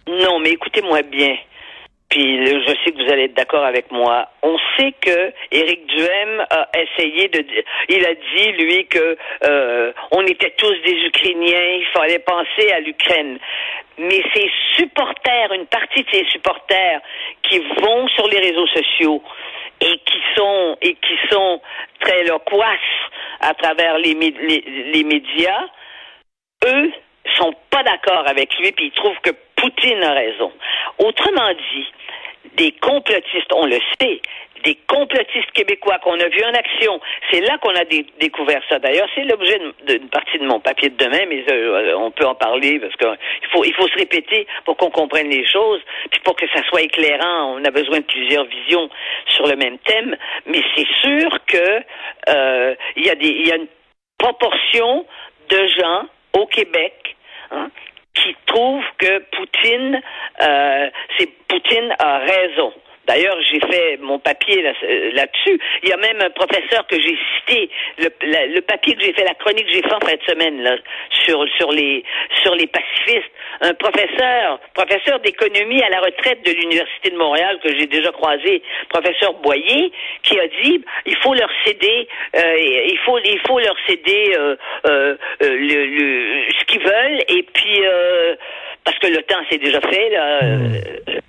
Non, 0.07 0.39
mais 0.39 0.51
écoutez-moi 0.51 1.01
bien. 1.03 1.35
puis 2.09 2.45
je 2.47 2.73
sais 2.83 2.91
que 2.91 3.03
vous 3.03 3.11
allez 3.11 3.23
être 3.23 3.33
d'accord 3.33 3.65
avec 3.65 3.91
moi. 3.91 4.29
On 4.41 4.57
sait 4.77 4.93
que 5.01 5.33
Éric 5.51 5.85
Duhem 5.87 6.45
a 6.49 6.69
essayé 6.79 7.27
de, 7.27 7.45
il 7.89 8.05
a 8.05 8.13
dit 8.13 8.51
lui 8.63 8.85
que 8.87 9.17
euh, 9.43 9.91
on 10.11 10.21
était 10.21 10.53
tous 10.57 10.75
des 10.85 11.07
Ukrainiens, 11.07 11.79
il 11.79 11.85
fallait 11.93 12.19
penser 12.19 12.71
à 12.71 12.79
l'Ukraine. 12.79 13.37
Mais 13.97 14.23
ses 14.33 14.49
supporters, 14.77 15.51
une 15.53 15.65
partie 15.65 16.03
de 16.03 16.09
ses 16.09 16.25
supporters 16.29 17.01
qui 17.43 17.59
vont 17.59 18.07
sur 18.09 18.27
les 18.29 18.39
réseaux 18.39 18.67
sociaux 18.67 19.21
et 19.81 19.99
qui 19.99 20.19
sont 20.35 20.77
et 20.81 20.93
qui 20.95 21.17
sont 21.29 21.61
très 21.99 22.23
loquaces 22.23 22.79
à 23.41 23.53
travers 23.53 23.97
les, 23.97 24.13
les, 24.13 24.61
les 24.93 25.03
médias, 25.03 25.65
eux 26.65 26.91
sont 27.35 27.53
pas 27.69 27.83
d'accord 27.83 28.27
avec 28.27 28.57
lui, 28.57 28.71
puis 28.71 28.87
ils 28.87 28.91
trouvent 28.91 29.19
que 29.21 29.31
Poutine 29.55 30.03
a 30.03 30.13
raison. 30.13 30.51
Autrement 30.99 31.51
dit, 31.53 31.87
des 32.55 32.71
complotistes, 32.73 33.51
on 33.53 33.65
le 33.65 33.79
sait, 33.99 34.21
des 34.63 34.77
complotistes 34.87 35.51
québécois 35.53 35.99
qu'on 35.99 36.19
a 36.19 36.27
vus 36.27 36.43
en 36.43 36.53
action. 36.53 36.99
C'est 37.31 37.41
là 37.41 37.57
qu'on 37.59 37.75
a 37.75 37.85
découvert 38.19 38.61
ça. 38.69 38.79
D'ailleurs, 38.79 39.07
c'est 39.15 39.23
l'objet 39.23 39.59
d'une 39.85 40.09
partie 40.09 40.37
de 40.39 40.45
mon 40.45 40.59
papier 40.59 40.89
de 40.89 40.97
demain, 40.97 41.25
mais 41.27 41.43
euh, 41.51 41.93
on 41.97 42.11
peut 42.11 42.25
en 42.25 42.35
parler 42.35 42.79
parce 42.79 42.95
qu'il 42.95 43.73
faut, 43.75 43.87
se 43.87 43.97
répéter 43.97 44.47
pour 44.65 44.77
qu'on 44.77 44.89
comprenne 44.89 45.29
les 45.29 45.45
choses, 45.45 45.81
puis 46.11 46.19
pour 46.21 46.35
que 46.35 46.47
ça 46.53 46.63
soit 46.69 46.81
éclairant. 46.81 47.55
On 47.55 47.63
a 47.63 47.71
besoin 47.71 47.99
de 47.99 48.05
plusieurs 48.05 48.45
visions 48.45 48.89
sur 49.27 49.47
le 49.47 49.55
même 49.55 49.77
thème, 49.79 50.15
mais 50.45 50.61
c'est 50.75 50.87
sûr 51.01 51.29
que 51.45 51.81
euh, 52.29 52.75
il 52.95 53.05
y 53.05 53.09
a 53.09 53.15
y 53.15 53.51
a 53.51 53.55
une 53.55 53.67
proportion 54.17 55.05
de 55.49 55.67
gens 55.67 56.07
au 56.33 56.45
Québec 56.47 57.15
hein, 57.51 57.69
qui 58.23 58.35
trouvent 58.45 58.83
que 58.97 59.19
Poutine, 59.31 60.01
euh, 60.41 60.89
c'est 61.17 61.29
Poutine 61.47 61.95
a 61.99 62.19
raison. 62.19 62.73
D'ailleurs, 63.07 63.37
j'ai 63.49 63.61
fait 63.61 63.97
mon 64.01 64.19
papier 64.19 64.65
euh, 64.65 65.11
là-dessus. 65.13 65.57
Il 65.81 65.89
y 65.89 65.93
a 65.93 65.97
même 65.97 66.21
un 66.21 66.29
professeur 66.29 66.85
que 66.87 66.99
j'ai 66.99 67.17
cité, 67.37 67.69
le, 67.99 68.59
papier 68.59 68.95
que 68.95 69.01
j'ai 69.01 69.13
fait, 69.13 69.23
la 69.23 69.33
chronique 69.35 69.65
que 69.65 69.71
j'ai 69.71 69.81
fait 69.81 69.93
en 69.93 69.99
fin 70.01 70.13
de 70.13 70.23
semaine 70.27 70.61
là, 70.61 70.75
sur 71.23 71.47
sur 71.57 71.71
les 71.71 72.03
sur 72.43 72.53
les 72.55 72.67
pacifistes. 72.67 73.31
Un 73.61 73.73
professeur, 73.75 74.59
professeur 74.73 75.19
d'économie 75.21 75.81
à 75.81 75.89
la 75.89 76.01
retraite 76.01 76.45
de 76.45 76.51
l'université 76.51 77.09
de 77.09 77.17
Montréal 77.17 77.57
que 77.63 77.69
j'ai 77.77 77.87
déjà 77.87 78.11
croisé, 78.11 78.61
professeur 78.89 79.33
Boyer, 79.35 79.91
qui 80.23 80.37
a 80.37 80.47
dit 80.61 80.83
il 81.05 81.15
faut 81.17 81.33
leur 81.33 81.49
céder, 81.65 82.09
euh, 82.35 82.57
il 82.89 82.97
faut 83.05 83.19
il 83.19 83.39
faut 83.47 83.59
leur 83.59 83.75
céder 83.87 84.35
euh, 84.37 85.15
le, 85.39 86.46
ce 86.46 86.46
qu'ils 86.46 86.46
veulent 86.87 87.23
et 87.27 87.43
puis 87.53 87.81
parce 88.83 88.97
que 88.99 89.07
le 89.07 89.21
temps 89.23 89.39
s'est 89.49 89.57
déjà 89.57 89.81
fait. 89.81 90.09
Là, 90.09 90.43
hmm 90.43 90.71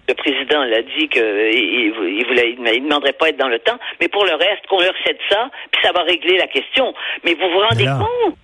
le 0.08 0.14
président 0.14 0.64
l'a 0.64 0.82
dit 0.82 1.08
qu'il 1.08 1.22
il, 1.22 2.24
voulait, 2.26 2.56
il 2.56 2.82
demanderait 2.82 3.12
pas 3.12 3.28
être 3.28 3.36
dans 3.36 3.48
le 3.48 3.58
temps, 3.58 3.78
mais 4.00 4.08
pour 4.08 4.24
le 4.24 4.34
reste, 4.34 4.66
qu'on 4.68 4.80
leur 4.80 4.94
cède 5.04 5.18
ça, 5.28 5.50
puis 5.70 5.80
ça 5.82 5.92
va 5.92 6.02
régler 6.02 6.38
la 6.38 6.46
question. 6.46 6.94
Mais 7.24 7.34
vous 7.34 7.50
vous 7.50 7.60
rendez 7.60 7.84
compte? 7.84 8.36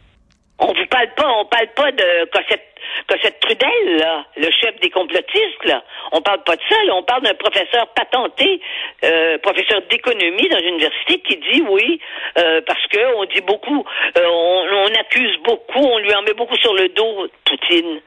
On 0.58 0.72
vous 0.72 0.86
parle 0.86 1.08
pas, 1.16 1.28
on 1.38 1.44
parle 1.46 1.68
pas 1.74 1.90
de 1.90 2.30
Cossette, 2.30 2.64
Cossette 3.08 3.40
Trudel, 3.40 3.96
là, 3.98 4.24
le 4.36 4.50
chef 4.52 4.78
des 4.80 4.88
complotistes, 4.90 5.64
là. 5.64 5.82
On 6.12 6.22
parle 6.22 6.44
pas 6.44 6.54
de 6.54 6.62
ça, 6.68 6.76
là. 6.84 6.94
On 6.94 7.02
parle 7.02 7.22
d'un 7.22 7.34
professeur 7.34 7.88
patenté, 7.88 8.60
euh, 9.04 9.36
professeur 9.38 9.82
d'économie 9.90 10.48
dans 10.48 10.60
une 10.60 10.74
université 10.74 11.18
qui 11.20 11.36
dit 11.38 11.62
oui, 11.68 12.00
euh, 12.38 12.60
parce 12.66 12.86
que 12.86 13.16
on 13.16 13.24
dit 13.24 13.40
beaucoup, 13.40 13.84
euh, 14.16 14.26
on, 14.26 14.66
on 14.84 14.94
accuse 15.00 15.36
beaucoup, 15.42 15.84
on 15.84 15.98
lui 15.98 16.14
en 16.14 16.22
met 16.22 16.34
beaucoup 16.34 16.56
sur 16.56 16.74
le 16.74 16.88
dos, 16.90 17.26
Poutine. 17.44 18.00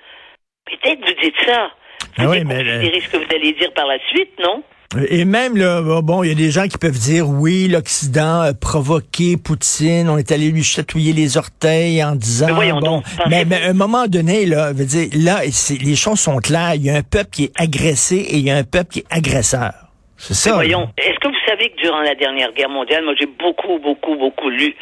Peut-être 0.65 0.99
vous 1.05 1.21
dites 1.21 1.39
ça. 1.45 1.71
Ah 2.17 2.27
oui, 2.29 2.43
mais 2.45 2.63
ce 2.99 3.09
que 3.09 3.17
vous 3.17 3.35
allez 3.35 3.51
dire 3.53 3.73
par 3.73 3.87
la 3.87 3.99
suite, 4.07 4.39
non? 4.39 4.63
Et 5.09 5.25
même, 5.25 5.57
là, 5.57 5.81
bon, 6.01 6.23
il 6.23 6.29
y 6.29 6.31
a 6.31 6.35
des 6.35 6.49
gens 6.49 6.67
qui 6.67 6.77
peuvent 6.77 6.97
dire, 6.97 7.27
oui, 7.27 7.67
l'Occident 7.67 8.39
a 8.39 8.53
provoqué 8.53 9.35
Poutine, 9.35 10.07
on 10.09 10.17
est 10.17 10.31
allé 10.31 10.49
lui 10.49 10.63
chatouiller 10.63 11.11
les 11.11 11.37
orteils 11.37 12.01
en 12.01 12.15
disant, 12.15 12.57
mais 12.57 12.71
bon, 12.71 13.03
mais, 13.29 13.43
à 13.53 13.69
un 13.69 13.73
moment 13.73 14.07
donné, 14.07 14.45
là, 14.45 14.71
veut 14.71 14.85
dire, 14.85 15.09
là, 15.13 15.41
les 15.43 15.95
choses 15.95 16.21
sont 16.21 16.37
claires, 16.37 16.75
il 16.75 16.85
y 16.85 16.89
a 16.89 16.95
un 16.95 17.03
peuple 17.03 17.29
qui 17.31 17.43
est 17.45 17.61
agressé 17.61 18.15
et 18.15 18.37
il 18.37 18.47
y 18.47 18.49
a 18.49 18.55
un 18.55 18.63
peuple 18.63 18.91
qui 18.93 18.99
est 18.99 19.11
agresseur. 19.11 19.73
C'est 20.15 20.33
ça. 20.33 20.53
voyons, 20.53 20.89
est-ce 20.97 21.19
que 21.19 21.27
vous 21.27 21.45
savez 21.45 21.69
que 21.69 21.81
durant 21.81 22.01
la 22.01 22.15
dernière 22.15 22.53
guerre 22.53 22.69
mondiale, 22.69 23.03
moi, 23.03 23.13
j'ai 23.19 23.27
beaucoup, 23.27 23.79
beaucoup, 23.79 24.15
beaucoup 24.15 24.49
lu, 24.49 24.73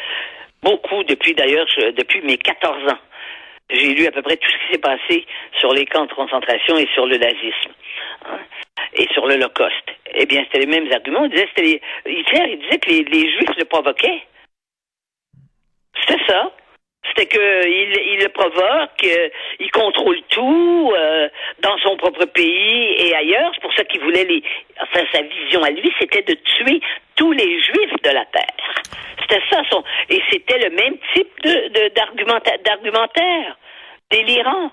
beaucoup, 0.61 1.03
depuis 1.03 1.33
d'ailleurs, 1.33 1.65
depuis 1.97 2.21
mes 2.21 2.37
14 2.37 2.91
ans, 2.91 2.99
j'ai 3.71 3.93
lu 3.95 4.05
à 4.05 4.11
peu 4.11 4.21
près 4.21 4.37
tout 4.37 4.49
ce 4.49 4.65
qui 4.65 4.73
s'est 4.73 4.81
passé 4.81 5.25
sur 5.59 5.73
les 5.73 5.85
camps 5.87 6.05
de 6.05 6.13
concentration 6.13 6.77
et 6.77 6.87
sur 6.93 7.07
le 7.07 7.17
nazisme. 7.17 7.71
Hein, 8.27 8.37
et 8.93 9.07
sur 9.13 9.25
l'Holocauste. 9.25 9.91
Eh 10.13 10.25
bien, 10.25 10.43
c'était 10.45 10.59
les 10.59 10.65
mêmes 10.65 10.91
arguments. 10.91 11.27
Disait, 11.27 11.47
Hitler, 12.05 12.45
il 12.51 12.59
disait 12.59 12.79
que 12.79 12.89
les, 12.89 13.31
Juifs 13.31 13.57
le 13.57 13.65
provoquaient. 13.65 14.23
C'était 15.99 16.23
ça. 16.27 16.51
C'était 17.07 17.27
qu'il 17.27 17.39
il 17.41 18.19
le 18.19 18.29
provoque, 18.29 19.03
euh, 19.03 19.29
il 19.59 19.69
contrôle 19.71 20.19
tout 20.29 20.91
euh, 20.95 21.29
dans 21.59 21.77
son 21.77 21.95
propre 21.97 22.25
pays 22.25 22.95
et 22.97 23.15
ailleurs. 23.15 23.51
C'est 23.53 23.61
pour 23.61 23.73
ça 23.73 23.83
qu'il 23.83 24.01
voulait 24.01 24.25
les. 24.25 24.43
Enfin, 24.81 25.05
sa 25.13 25.21
vision 25.21 25.61
à 25.63 25.69
lui, 25.69 25.93
c'était 25.99 26.23
de 26.23 26.33
tuer 26.33 26.81
tous 27.15 27.31
les 27.31 27.61
Juifs 27.61 28.01
de 28.03 28.09
la 28.09 28.25
terre. 28.25 28.83
C'était 29.21 29.41
ça 29.51 29.61
son. 29.69 29.83
Et 30.09 30.21
c'était 30.31 30.57
le 30.67 30.75
même 30.75 30.97
type 31.13 31.41
de 31.43 31.89
d'argumentaire 32.63 33.57
délirant. 34.09 34.71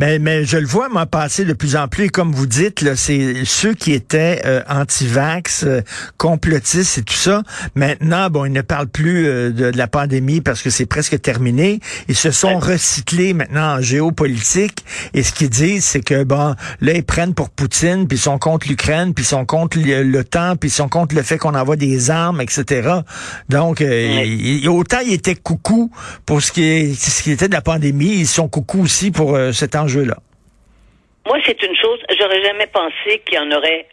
Mais, 0.00 0.18
mais 0.18 0.46
je 0.46 0.56
le 0.56 0.66
vois, 0.66 0.88
moi, 0.88 1.04
passer 1.04 1.44
de 1.44 1.52
plus 1.52 1.76
en 1.76 1.86
plus. 1.86 2.04
Et 2.04 2.08
comme 2.08 2.32
vous 2.32 2.46
dites, 2.46 2.80
là, 2.80 2.96
c'est 2.96 3.44
ceux 3.44 3.74
qui 3.74 3.92
étaient 3.92 4.40
euh, 4.46 4.62
anti-vax, 4.66 5.64
euh, 5.64 5.82
complotistes 6.16 6.96
et 6.96 7.02
tout 7.02 7.12
ça. 7.12 7.42
Maintenant, 7.74 8.30
bon, 8.30 8.46
ils 8.46 8.52
ne 8.52 8.62
parlent 8.62 8.88
plus 8.88 9.26
euh, 9.26 9.50
de, 9.50 9.66
la 9.76 9.88
pandémie 9.88 10.40
parce 10.40 10.62
que 10.62 10.70
c'est 10.70 10.86
presque 10.86 11.20
terminé. 11.20 11.80
Ils 12.08 12.16
se 12.16 12.30
sont 12.30 12.58
recyclés 12.58 13.34
maintenant 13.34 13.76
en 13.76 13.82
géopolitique. 13.82 14.86
Et 15.12 15.22
ce 15.22 15.34
qu'ils 15.34 15.50
disent, 15.50 15.84
c'est 15.84 16.00
que, 16.00 16.24
bon, 16.24 16.54
là, 16.80 16.92
ils 16.94 17.04
prennent 17.04 17.34
pour 17.34 17.50
Poutine, 17.50 18.08
puis 18.08 18.16
ils 18.16 18.22
sont 18.22 18.38
contre 18.38 18.68
l'Ukraine, 18.68 19.12
puis 19.12 19.24
ils 19.24 19.28
sont 19.28 19.44
contre 19.44 19.76
le, 19.78 20.22
temps, 20.22 20.56
puis 20.56 20.70
ils 20.70 20.72
sont 20.72 20.88
contre 20.88 21.14
le 21.14 21.22
fait 21.22 21.36
qu'on 21.36 21.54
envoie 21.54 21.76
des 21.76 22.10
armes, 22.10 22.40
etc. 22.40 22.88
Donc, 23.50 23.84
autant 24.66 24.98
ils 25.04 25.12
étaient 25.12 25.34
coucou 25.34 25.90
pour 26.24 26.40
ce 26.40 26.52
qui, 26.52 26.62
est, 26.62 26.94
ce 26.94 27.22
qui 27.22 27.32
était 27.32 27.48
de 27.48 27.52
la 27.52 27.60
pandémie, 27.60 28.20
ils 28.20 28.26
sont 28.26 28.48
coucou 28.48 28.80
aussi 28.80 29.10
pour 29.10 29.38
cet 29.52 29.76
enjeu 29.76 29.89
là 29.98 30.16
Moi, 31.26 31.38
c'est 31.44 31.62
une 31.62 31.76
chose, 31.76 32.00
j'aurais 32.18 32.42
jamais 32.42 32.66
pensé 32.66 33.18
qu'il 33.26 33.34
y 33.34 33.38
en 33.38 33.50
aurait. 33.50 33.86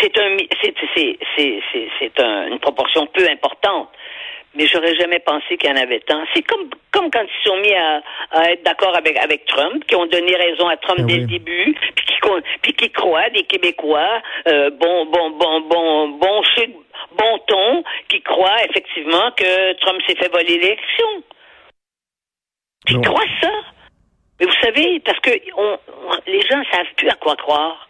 C'est 0.00 0.16
un, 0.18 0.36
c'est, 0.60 2.20
une 2.20 2.58
proportion 2.60 3.06
peu 3.06 3.28
importante 3.28 3.88
mais 4.54 4.66
j'aurais 4.66 4.94
jamais 4.94 5.18
pensé 5.18 5.56
qu'il 5.56 5.68
y 5.68 5.72
en 5.72 5.76
avait 5.76 6.00
tant. 6.00 6.22
C'est 6.32 6.42
comme 6.42 6.70
comme 6.92 7.10
quand 7.10 7.22
ils 7.22 7.48
sont 7.48 7.56
mis 7.56 7.74
à, 7.74 8.52
être 8.52 8.62
d'accord 8.62 8.96
avec 8.96 9.16
avec 9.18 9.44
Trump, 9.46 9.84
qui 9.86 9.96
ont 9.96 10.06
donné 10.06 10.34
raison 10.36 10.68
à 10.68 10.76
Trump 10.76 11.00
ah 11.02 11.06
dès 11.06 11.16
le 11.16 11.26
début, 11.26 11.74
puis 11.94 12.04
qui 12.06 12.14
puis 12.62 12.72
qui 12.74 12.90
croient 12.90 13.30
des 13.30 13.42
Québécois, 13.42 14.22
euh, 14.48 14.70
bon 14.70 15.06
bon 15.06 15.30
bon 15.30 15.60
bon 15.62 16.08
bon 16.08 16.42
bon 17.16 17.38
ton, 17.46 17.84
qui 18.08 18.20
croient 18.22 18.64
effectivement 18.70 19.30
que 19.36 19.72
Trump 19.80 20.00
s'est 20.06 20.16
fait 20.16 20.30
voler 20.32 20.58
l'élection. 20.58 21.22
Qui 22.86 23.00
croient 23.00 23.22
ça? 23.40 23.50
Mais 24.44 24.50
vous 24.50 24.60
savez, 24.60 25.00
parce 25.00 25.18
que 25.20 25.30
les 25.30 26.40
gens 26.42 26.58
ne 26.58 26.64
savent 26.64 26.94
plus 26.96 27.08
à 27.08 27.14
quoi 27.14 27.34
croire. 27.36 27.88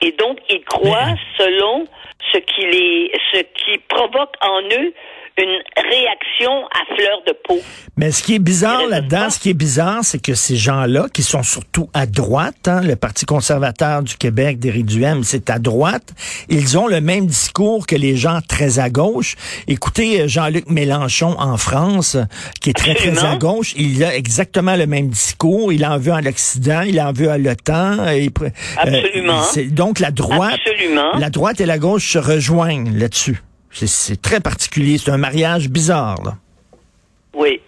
Et 0.00 0.12
donc, 0.12 0.38
ils 0.50 0.64
croient 0.64 1.14
selon 1.36 1.86
ce 2.32 2.38
qui, 2.38 2.60
les, 2.66 3.12
ce 3.32 3.40
qui 3.40 3.78
provoque 3.88 4.34
en 4.40 4.62
eux 4.62 4.94
une 5.38 5.62
réaction 5.76 6.50
à 6.72 6.94
fleur 6.94 7.22
de 7.26 7.34
peau. 7.46 7.60
Mais 7.96 8.10
ce 8.10 8.22
qui 8.22 8.34
est 8.34 8.38
bizarre 8.38 8.86
là-dedans, 8.86 9.30
ce 9.30 9.38
qui 9.38 9.50
est 9.50 9.54
bizarre, 9.54 10.00
c'est 10.02 10.20
que 10.20 10.34
ces 10.34 10.56
gens-là, 10.56 11.06
qui 11.12 11.22
sont 11.22 11.42
surtout 11.42 11.90
à 11.94 12.06
droite, 12.06 12.68
hein, 12.68 12.80
le 12.82 12.96
Parti 12.96 13.26
conservateur 13.26 14.02
du 14.02 14.16
Québec, 14.16 14.58
d'Éric 14.58 14.86
Duhem, 14.86 15.24
c'est 15.24 15.50
à 15.50 15.58
droite, 15.58 16.14
ils 16.48 16.78
ont 16.78 16.86
le 16.86 17.00
même 17.00 17.26
discours 17.26 17.86
que 17.86 17.96
les 17.96 18.16
gens 18.16 18.40
très 18.46 18.78
à 18.78 18.90
gauche. 18.90 19.36
Écoutez 19.68 20.22
euh, 20.22 20.28
Jean-Luc 20.28 20.68
Mélenchon 20.70 21.34
en 21.38 21.56
France, 21.56 22.16
qui 22.60 22.70
est 22.70 22.74
très, 22.74 22.94
très 22.94 23.24
à 23.24 23.36
gauche, 23.36 23.74
il 23.76 24.02
a 24.04 24.14
exactement 24.14 24.76
le 24.76 24.86
même 24.86 25.08
discours. 25.08 25.72
Il 25.72 25.84
en 25.84 25.98
veut 25.98 26.12
à 26.12 26.20
l'Occident, 26.20 26.82
il 26.82 27.00
en 27.00 27.12
veut 27.12 27.30
à 27.30 27.38
l'OTAN. 27.38 27.98
Euh, 28.06 28.28
Absolument. 28.78 29.42
donc 29.70 30.00
la 30.00 30.10
droite, 30.10 30.60
la 31.18 31.30
droite 31.30 31.60
et 31.60 31.66
la 31.66 31.78
gauche 31.78 32.12
se 32.12 32.18
rejoignent 32.18 32.90
là-dessus. 32.96 33.42
C'est 33.70 34.20
très 34.20 34.40
particulier. 34.40 34.98
C'est 34.98 35.10
un 35.10 35.18
mariage 35.18 35.68
bizarre. 35.68 36.22
Là. 36.24 36.38
Oui. 37.34 37.60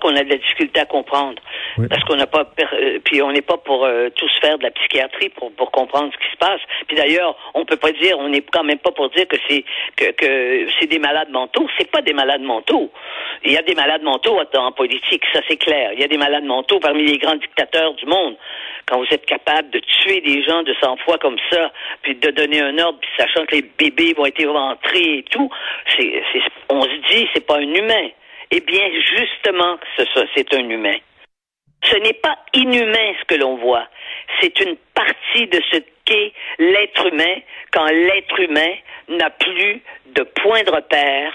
Qu'on 0.00 0.16
a 0.16 0.24
de 0.24 0.30
la 0.30 0.36
difficulté 0.36 0.80
à 0.80 0.86
comprendre. 0.86 1.40
Parce 1.88 2.02
qu'on 2.04 2.16
n'a 2.16 2.26
pas, 2.26 2.44
euh, 2.72 2.98
puis 3.04 3.22
on 3.22 3.32
n'est 3.32 3.42
pas 3.42 3.56
pour 3.58 3.84
euh, 3.84 4.08
tous 4.10 4.30
faire 4.40 4.58
de 4.58 4.64
la 4.64 4.70
psychiatrie 4.70 5.28
pour, 5.30 5.52
pour 5.52 5.70
comprendre 5.70 6.12
ce 6.12 6.18
qui 6.18 6.32
se 6.32 6.36
passe. 6.36 6.60
Puis 6.86 6.96
d'ailleurs, 6.96 7.36
on 7.54 7.64
peut 7.64 7.76
pas 7.76 7.92
dire, 7.92 8.18
on 8.18 8.28
n'est 8.28 8.42
quand 8.42 8.64
même 8.64 8.78
pas 8.78 8.90
pour 8.92 9.10
dire 9.10 9.28
que 9.28 9.36
c'est 9.48 9.64
que, 9.96 10.10
que 10.12 10.66
c'est 10.78 10.86
des 10.86 10.98
malades 10.98 11.30
mentaux. 11.30 11.66
C'est 11.78 11.90
pas 11.90 12.02
des 12.02 12.12
malades 12.12 12.42
mentaux. 12.42 12.90
Il 13.44 13.52
y 13.52 13.56
a 13.56 13.62
des 13.62 13.74
malades 13.74 14.02
mentaux 14.02 14.38
en 14.54 14.72
politique, 14.72 15.22
ça 15.32 15.40
c'est 15.48 15.56
clair. 15.56 15.92
Il 15.94 16.00
y 16.00 16.04
a 16.04 16.08
des 16.08 16.18
malades 16.18 16.44
mentaux 16.44 16.80
parmi 16.80 17.04
les 17.04 17.18
grands 17.18 17.36
dictateurs 17.36 17.94
du 17.94 18.06
monde. 18.06 18.36
Quand 18.86 18.98
vous 18.98 19.06
êtes 19.10 19.24
capable 19.26 19.70
de 19.70 19.78
tuer 19.78 20.20
des 20.20 20.42
gens 20.42 20.62
de 20.62 20.74
sang 20.82 20.96
fois 21.04 21.18
comme 21.18 21.38
ça, 21.50 21.70
puis 22.02 22.14
de 22.14 22.30
donner 22.30 22.60
un 22.60 22.78
ordre, 22.78 22.98
puis 23.00 23.10
sachant 23.16 23.46
que 23.46 23.56
les 23.56 23.62
bébés 23.62 24.14
vont 24.14 24.26
être 24.26 24.44
rentrés 24.44 25.18
et 25.18 25.22
tout, 25.30 25.50
c'est, 25.96 26.22
on 26.68 26.82
se 26.82 27.14
dit 27.14 27.28
c'est 27.32 27.46
pas 27.46 27.56
un 27.56 27.74
humain. 27.74 28.08
Eh 28.50 28.60
bien, 28.60 28.90
justement, 29.16 29.78
c'est 30.34 30.54
un 30.54 30.68
humain. 30.68 30.96
Ce 31.84 31.96
n'est 31.96 32.14
pas 32.14 32.38
inhumain 32.52 33.14
ce 33.20 33.24
que 33.26 33.34
l'on 33.36 33.56
voit. 33.56 33.86
C'est 34.40 34.58
une 34.60 34.76
partie 34.94 35.46
de 35.46 35.60
ce 35.70 35.78
qu'est 36.04 36.32
l'être 36.58 37.06
humain 37.06 37.36
quand 37.72 37.86
l'être 37.86 38.38
humain 38.40 38.74
n'a 39.08 39.30
plus 39.30 39.82
de 40.06 40.22
point 40.22 40.62
de 40.62 40.70
repère 40.70 41.32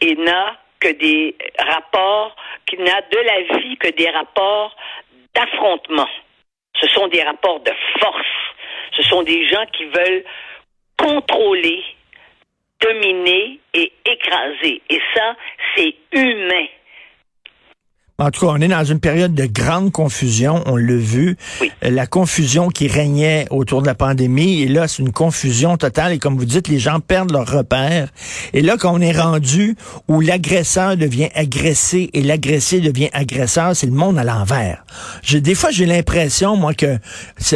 et 0.00 0.14
n'a 0.14 0.56
que 0.80 0.88
des 0.88 1.34
rapports, 1.58 2.36
qui 2.66 2.76
n'a 2.78 3.00
de 3.00 3.18
la 3.18 3.58
vie 3.58 3.76
que 3.78 3.88
des 3.88 4.10
rapports 4.10 4.76
d'affrontement. 5.34 6.08
Ce 6.80 6.86
sont 6.88 7.08
des 7.08 7.22
rapports 7.22 7.60
de 7.60 7.72
force. 8.00 8.26
Ce 8.96 9.02
sont 9.02 9.22
des 9.22 9.46
gens 9.48 9.64
qui 9.72 9.84
veulent 9.86 10.24
contrôler, 10.98 11.82
dominer 12.80 13.60
et 13.74 13.92
écraser. 14.04 14.82
Et 14.90 15.00
ça, 15.14 15.36
c'est 15.74 15.94
humain. 16.12 16.66
En 18.18 18.30
tout 18.30 18.46
cas, 18.46 18.52
on 18.52 18.60
est 18.62 18.68
dans 18.68 18.82
une 18.82 18.98
période 18.98 19.34
de 19.34 19.44
grande 19.44 19.92
confusion, 19.92 20.62
on 20.64 20.76
l'a 20.76 20.96
vu. 20.96 21.36
La 21.82 22.06
confusion 22.06 22.70
qui 22.70 22.88
régnait 22.88 23.46
autour 23.50 23.82
de 23.82 23.86
la 23.86 23.94
pandémie, 23.94 24.62
et 24.62 24.68
là, 24.68 24.88
c'est 24.88 25.02
une 25.02 25.12
confusion 25.12 25.76
totale. 25.76 26.12
Et 26.12 26.18
comme 26.18 26.38
vous 26.38 26.46
dites, 26.46 26.68
les 26.68 26.78
gens 26.78 27.00
perdent 27.00 27.32
leurs 27.32 27.46
repères. 27.46 28.08
Et 28.54 28.62
là, 28.62 28.78
quand 28.78 28.94
on 28.94 29.02
est 29.02 29.12
rendu 29.12 29.76
où 30.08 30.22
l'agresseur 30.22 30.96
devient 30.96 31.28
agressé 31.34 32.08
et 32.14 32.22
l'agressé 32.22 32.80
devient 32.80 33.10
agresseur, 33.12 33.76
c'est 33.76 33.86
le 33.86 33.92
monde 33.92 34.18
à 34.18 34.24
l'envers. 34.24 34.86
Des 35.30 35.54
fois, 35.54 35.70
j'ai 35.70 35.84
l'impression, 35.84 36.56
moi, 36.56 36.72
que 36.72 36.96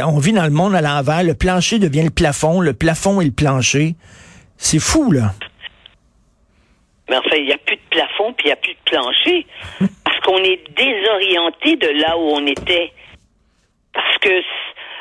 on 0.05 0.19
vit 0.19 0.35
dans 0.35 0.45
le 0.45 0.51
monde 0.51 0.75
à 0.75 0.83
l'envers. 0.83 1.23
Le 1.25 1.33
plancher 1.33 1.79
devient 1.79 2.03
le 2.03 2.11
plafond, 2.11 2.61
le 2.61 2.75
plafond 2.75 3.23
est 3.23 3.25
le 3.25 3.31
plancher. 3.31 3.95
C'est 4.61 4.79
fou, 4.79 5.11
là. 5.11 5.33
Mais 7.09 7.17
enfin, 7.17 7.37
il 7.37 7.47
n'y 7.47 7.53
a 7.53 7.59
plus 7.59 7.77
de 7.77 7.83
plafond, 7.91 8.33
puis 8.35 8.45
il 8.45 8.49
n'y 8.49 8.53
a 8.53 8.57
plus 8.57 8.75
de 8.75 8.85
plancher. 8.85 9.47
Parce 10.05 10.21
qu'on 10.21 10.39
est 10.45 10.63
désorienté 10.77 11.77
de 11.77 11.89
là 12.03 12.17
où 12.17 12.31
on 12.31 12.47
était. 12.47 12.93
Parce 13.93 14.19
que, 14.19 14.43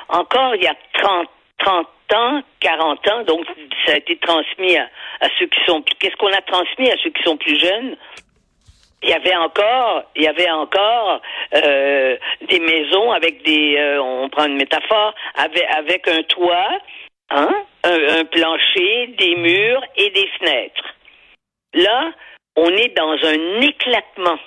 encore 0.08 0.56
il 0.56 0.64
y 0.64 0.68
a 0.68 0.76
30, 0.94 1.28
30 1.60 1.88
ans, 2.16 2.42
40 2.62 3.08
ans, 3.10 3.24
donc 3.26 3.46
ça 3.86 3.94
a 3.94 3.98
été 3.98 4.18
transmis 4.18 4.78
à, 4.78 4.88
ceux 5.38 5.46
qui 5.48 5.60
sont 5.68 5.84
Qu'est-ce 6.00 6.16
qu'on 6.16 6.34
a 6.34 6.42
transmis 6.42 6.90
à 6.90 6.96
ceux 7.04 7.12
qui 7.12 7.22
sont 7.22 7.38
plus 7.38 7.60
jeunes? 7.60 7.98
Il 9.04 9.10
y 9.10 9.14
avait 9.14 9.36
encore, 9.36 10.04
il 10.16 10.24
y 10.24 10.28
avait 10.28 10.50
encore 10.50 11.22
euh, 11.54 12.18
des 12.48 12.60
maisons 12.60 13.12
avec 13.12 13.44
des, 13.44 13.78
euh, 13.78 14.02
on 14.02 14.30
prend 14.30 14.46
une 14.46 14.58
métaphore, 14.58 15.14
avec, 15.36 15.66
avec 15.78 16.08
un 16.08 16.24
toit, 16.24 16.80
hein, 17.30 17.54
un 17.84 18.26
plancher, 18.26 19.08
des 19.18 19.36
murs 19.36 19.82
et 19.96 20.10
des 20.12 20.28
fenêtres. 20.40 20.96
Là, 21.74 22.12
on 22.56 22.70
est 22.70 22.96
dans 22.96 23.12
un 23.12 23.62
éclatement. 23.62 24.40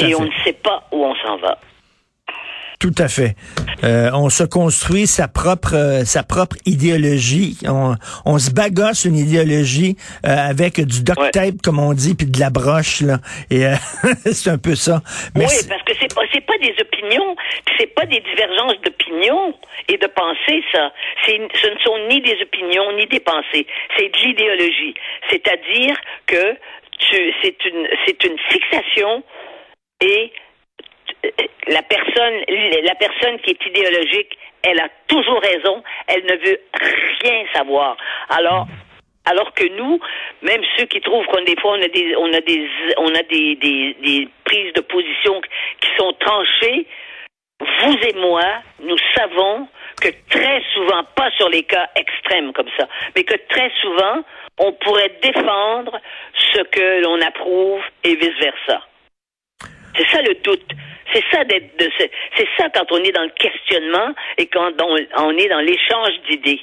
et 0.00 0.14
on 0.14 0.24
ne 0.24 0.44
sait 0.44 0.52
pas 0.52 0.86
où 0.92 1.04
on 1.04 1.14
s'en 1.16 1.36
va. 1.38 1.58
Tout 2.78 2.94
à 2.98 3.08
fait. 3.08 3.34
Euh, 3.84 4.10
on 4.12 4.28
se 4.28 4.44
construit 4.44 5.06
sa 5.06 5.28
propre 5.28 5.74
euh, 5.74 6.04
sa 6.04 6.22
propre 6.22 6.56
idéologie. 6.66 7.56
On, 7.66 8.38
se 8.38 8.50
bagasse 8.50 9.06
une 9.06 9.16
idéologie 9.16 9.96
euh, 10.26 10.36
avec 10.36 10.80
du 10.80 11.02
duct 11.02 11.30
tape, 11.32 11.62
comme 11.64 11.78
on 11.78 11.94
dit, 11.94 12.14
puis 12.14 12.26
de 12.26 12.38
la 12.38 12.50
broche 12.50 13.00
là. 13.00 13.18
Et 13.50 13.64
c'est 14.32 14.50
un 14.50 14.58
peu 14.58 14.74
ça. 14.74 15.00
oui, 15.34 15.44
parce 15.68 15.82
que 15.84 15.92
c'est 15.98 16.14
pas 16.14 16.22
c'est 16.32 16.44
pas 16.44 16.58
des 16.58 16.74
opinions, 16.80 17.34
c'est 17.78 17.94
pas 17.94 18.04
des 18.04 18.20
divergences 18.20 18.80
d'opinions 18.84 19.54
et 19.88 19.96
de 19.96 20.06
pensée. 20.06 20.62
Ça, 20.72 20.92
c'est 21.24 21.40
ce 21.54 21.68
ne 21.68 21.78
sont 21.78 21.98
ni 22.10 22.20
des 22.20 22.36
opinions 22.42 22.92
ni 22.96 23.06
des 23.06 23.20
pensées. 23.20 23.66
C'est 23.96 24.08
de 24.12 24.18
l'idéologie. 24.18 24.94
C'est-à-dire 25.30 25.96
que 26.26 26.56
c'est 27.42 27.64
une 27.64 27.88
c'est 28.04 28.22
une 28.24 28.38
fixation 28.50 29.22
et 30.02 30.30
la 31.68 31.82
personne, 31.82 32.34
la 32.82 32.94
personne 32.94 33.38
qui 33.40 33.50
est 33.50 33.66
idéologique, 33.66 34.36
elle 34.62 34.80
a 34.80 34.88
toujours 35.08 35.40
raison. 35.40 35.82
Elle 36.08 36.24
ne 36.24 36.36
veut 36.46 36.60
rien 37.22 37.44
savoir. 37.54 37.96
Alors, 38.28 38.66
alors 39.24 39.52
que 39.54 39.66
nous, 39.76 40.00
même 40.42 40.62
ceux 40.76 40.86
qui 40.86 41.00
trouvent 41.00 41.26
qu'on 41.26 41.42
des 41.42 41.56
fois 41.60 41.72
on 41.72 41.82
a 41.82 41.88
des, 41.88 42.16
on 42.16 42.32
a 42.32 42.40
des, 42.40 42.68
on 42.98 43.14
a 43.14 43.22
des, 43.22 43.56
des, 43.56 43.96
des 44.02 44.28
prises 44.44 44.72
de 44.74 44.80
position 44.80 45.40
qui 45.80 45.88
sont 45.98 46.12
tranchées, 46.20 46.86
vous 47.58 47.96
et 48.02 48.14
moi, 48.18 48.44
nous 48.80 48.96
savons 49.16 49.66
que 50.00 50.08
très 50.30 50.62
souvent, 50.74 51.04
pas 51.16 51.30
sur 51.32 51.48
les 51.48 51.62
cas 51.62 51.88
extrêmes 51.96 52.52
comme 52.52 52.68
ça, 52.78 52.86
mais 53.14 53.24
que 53.24 53.36
très 53.48 53.70
souvent, 53.80 54.22
on 54.58 54.72
pourrait 54.72 55.18
défendre 55.22 55.98
ce 56.52 56.62
que 56.62 57.02
l'on 57.02 57.20
approuve 57.22 57.82
et 58.04 58.14
vice 58.14 58.38
versa. 58.40 58.82
C'est 59.96 60.08
ça 60.08 60.22
le 60.22 60.34
doute. 60.42 60.70
C'est 61.12 61.24
ça 61.30 61.44
d'être 61.44 61.70
c'est 61.98 62.48
ça 62.58 62.68
quand 62.74 62.90
on 62.90 62.98
est 62.98 63.12
dans 63.12 63.22
le 63.22 63.30
questionnement 63.30 64.14
et 64.38 64.46
quand 64.46 64.70
on, 64.80 64.96
est 65.38 65.48
dans 65.48 65.60
l'échange 65.60 66.14
d'idées. 66.28 66.60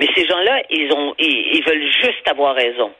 Mais 0.00 0.08
ces 0.14 0.26
gens-là, 0.26 0.62
ils 0.70 0.92
ont 0.92 1.14
ils, 1.18 1.62
veulent 1.66 1.90
juste 2.02 2.26
avoir 2.28 2.54
raison. 2.54 2.92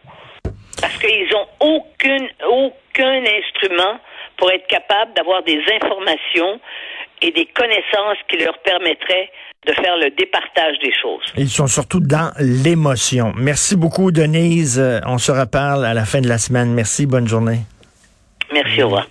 Parce 0.81 0.97
qu'ils 0.99 1.35
ont 1.35 1.47
aucun 1.61 2.27
aucun 2.49 3.25
instrument 3.25 3.99
pour 4.37 4.51
être 4.51 4.67
capable 4.67 5.15
d'avoir 5.15 5.43
des 5.43 5.61
informations 5.75 6.61
et 7.23 7.31
des 7.31 7.47
connaissances 7.47 8.19
qui 8.29 8.37
leur 8.37 8.59
permettraient 8.59 9.31
de 9.67 9.73
faire 9.73 9.97
le 9.97 10.11
départage 10.11 10.79
des 10.83 10.93
choses. 11.03 11.25
Ils 11.37 11.49
sont 11.49 11.67
surtout 11.67 12.01
dans 12.01 12.31
l'émotion. 12.39 13.33
Merci 13.37 13.77
beaucoup, 13.77 14.13
Denise. 14.13 14.83
On 15.07 15.19
se 15.19 15.33
reparle 15.33 15.85
à 15.85 15.95
la 15.95 16.05
fin 16.05 16.21
de 16.21 16.29
la 16.29 16.39
semaine. 16.39 16.73
Merci. 16.73 17.07
Bonne 17.07 17.27
journée. 17.27 17.61
Merci. 18.53 18.83
Au 18.83 18.87
revoir. 18.87 19.07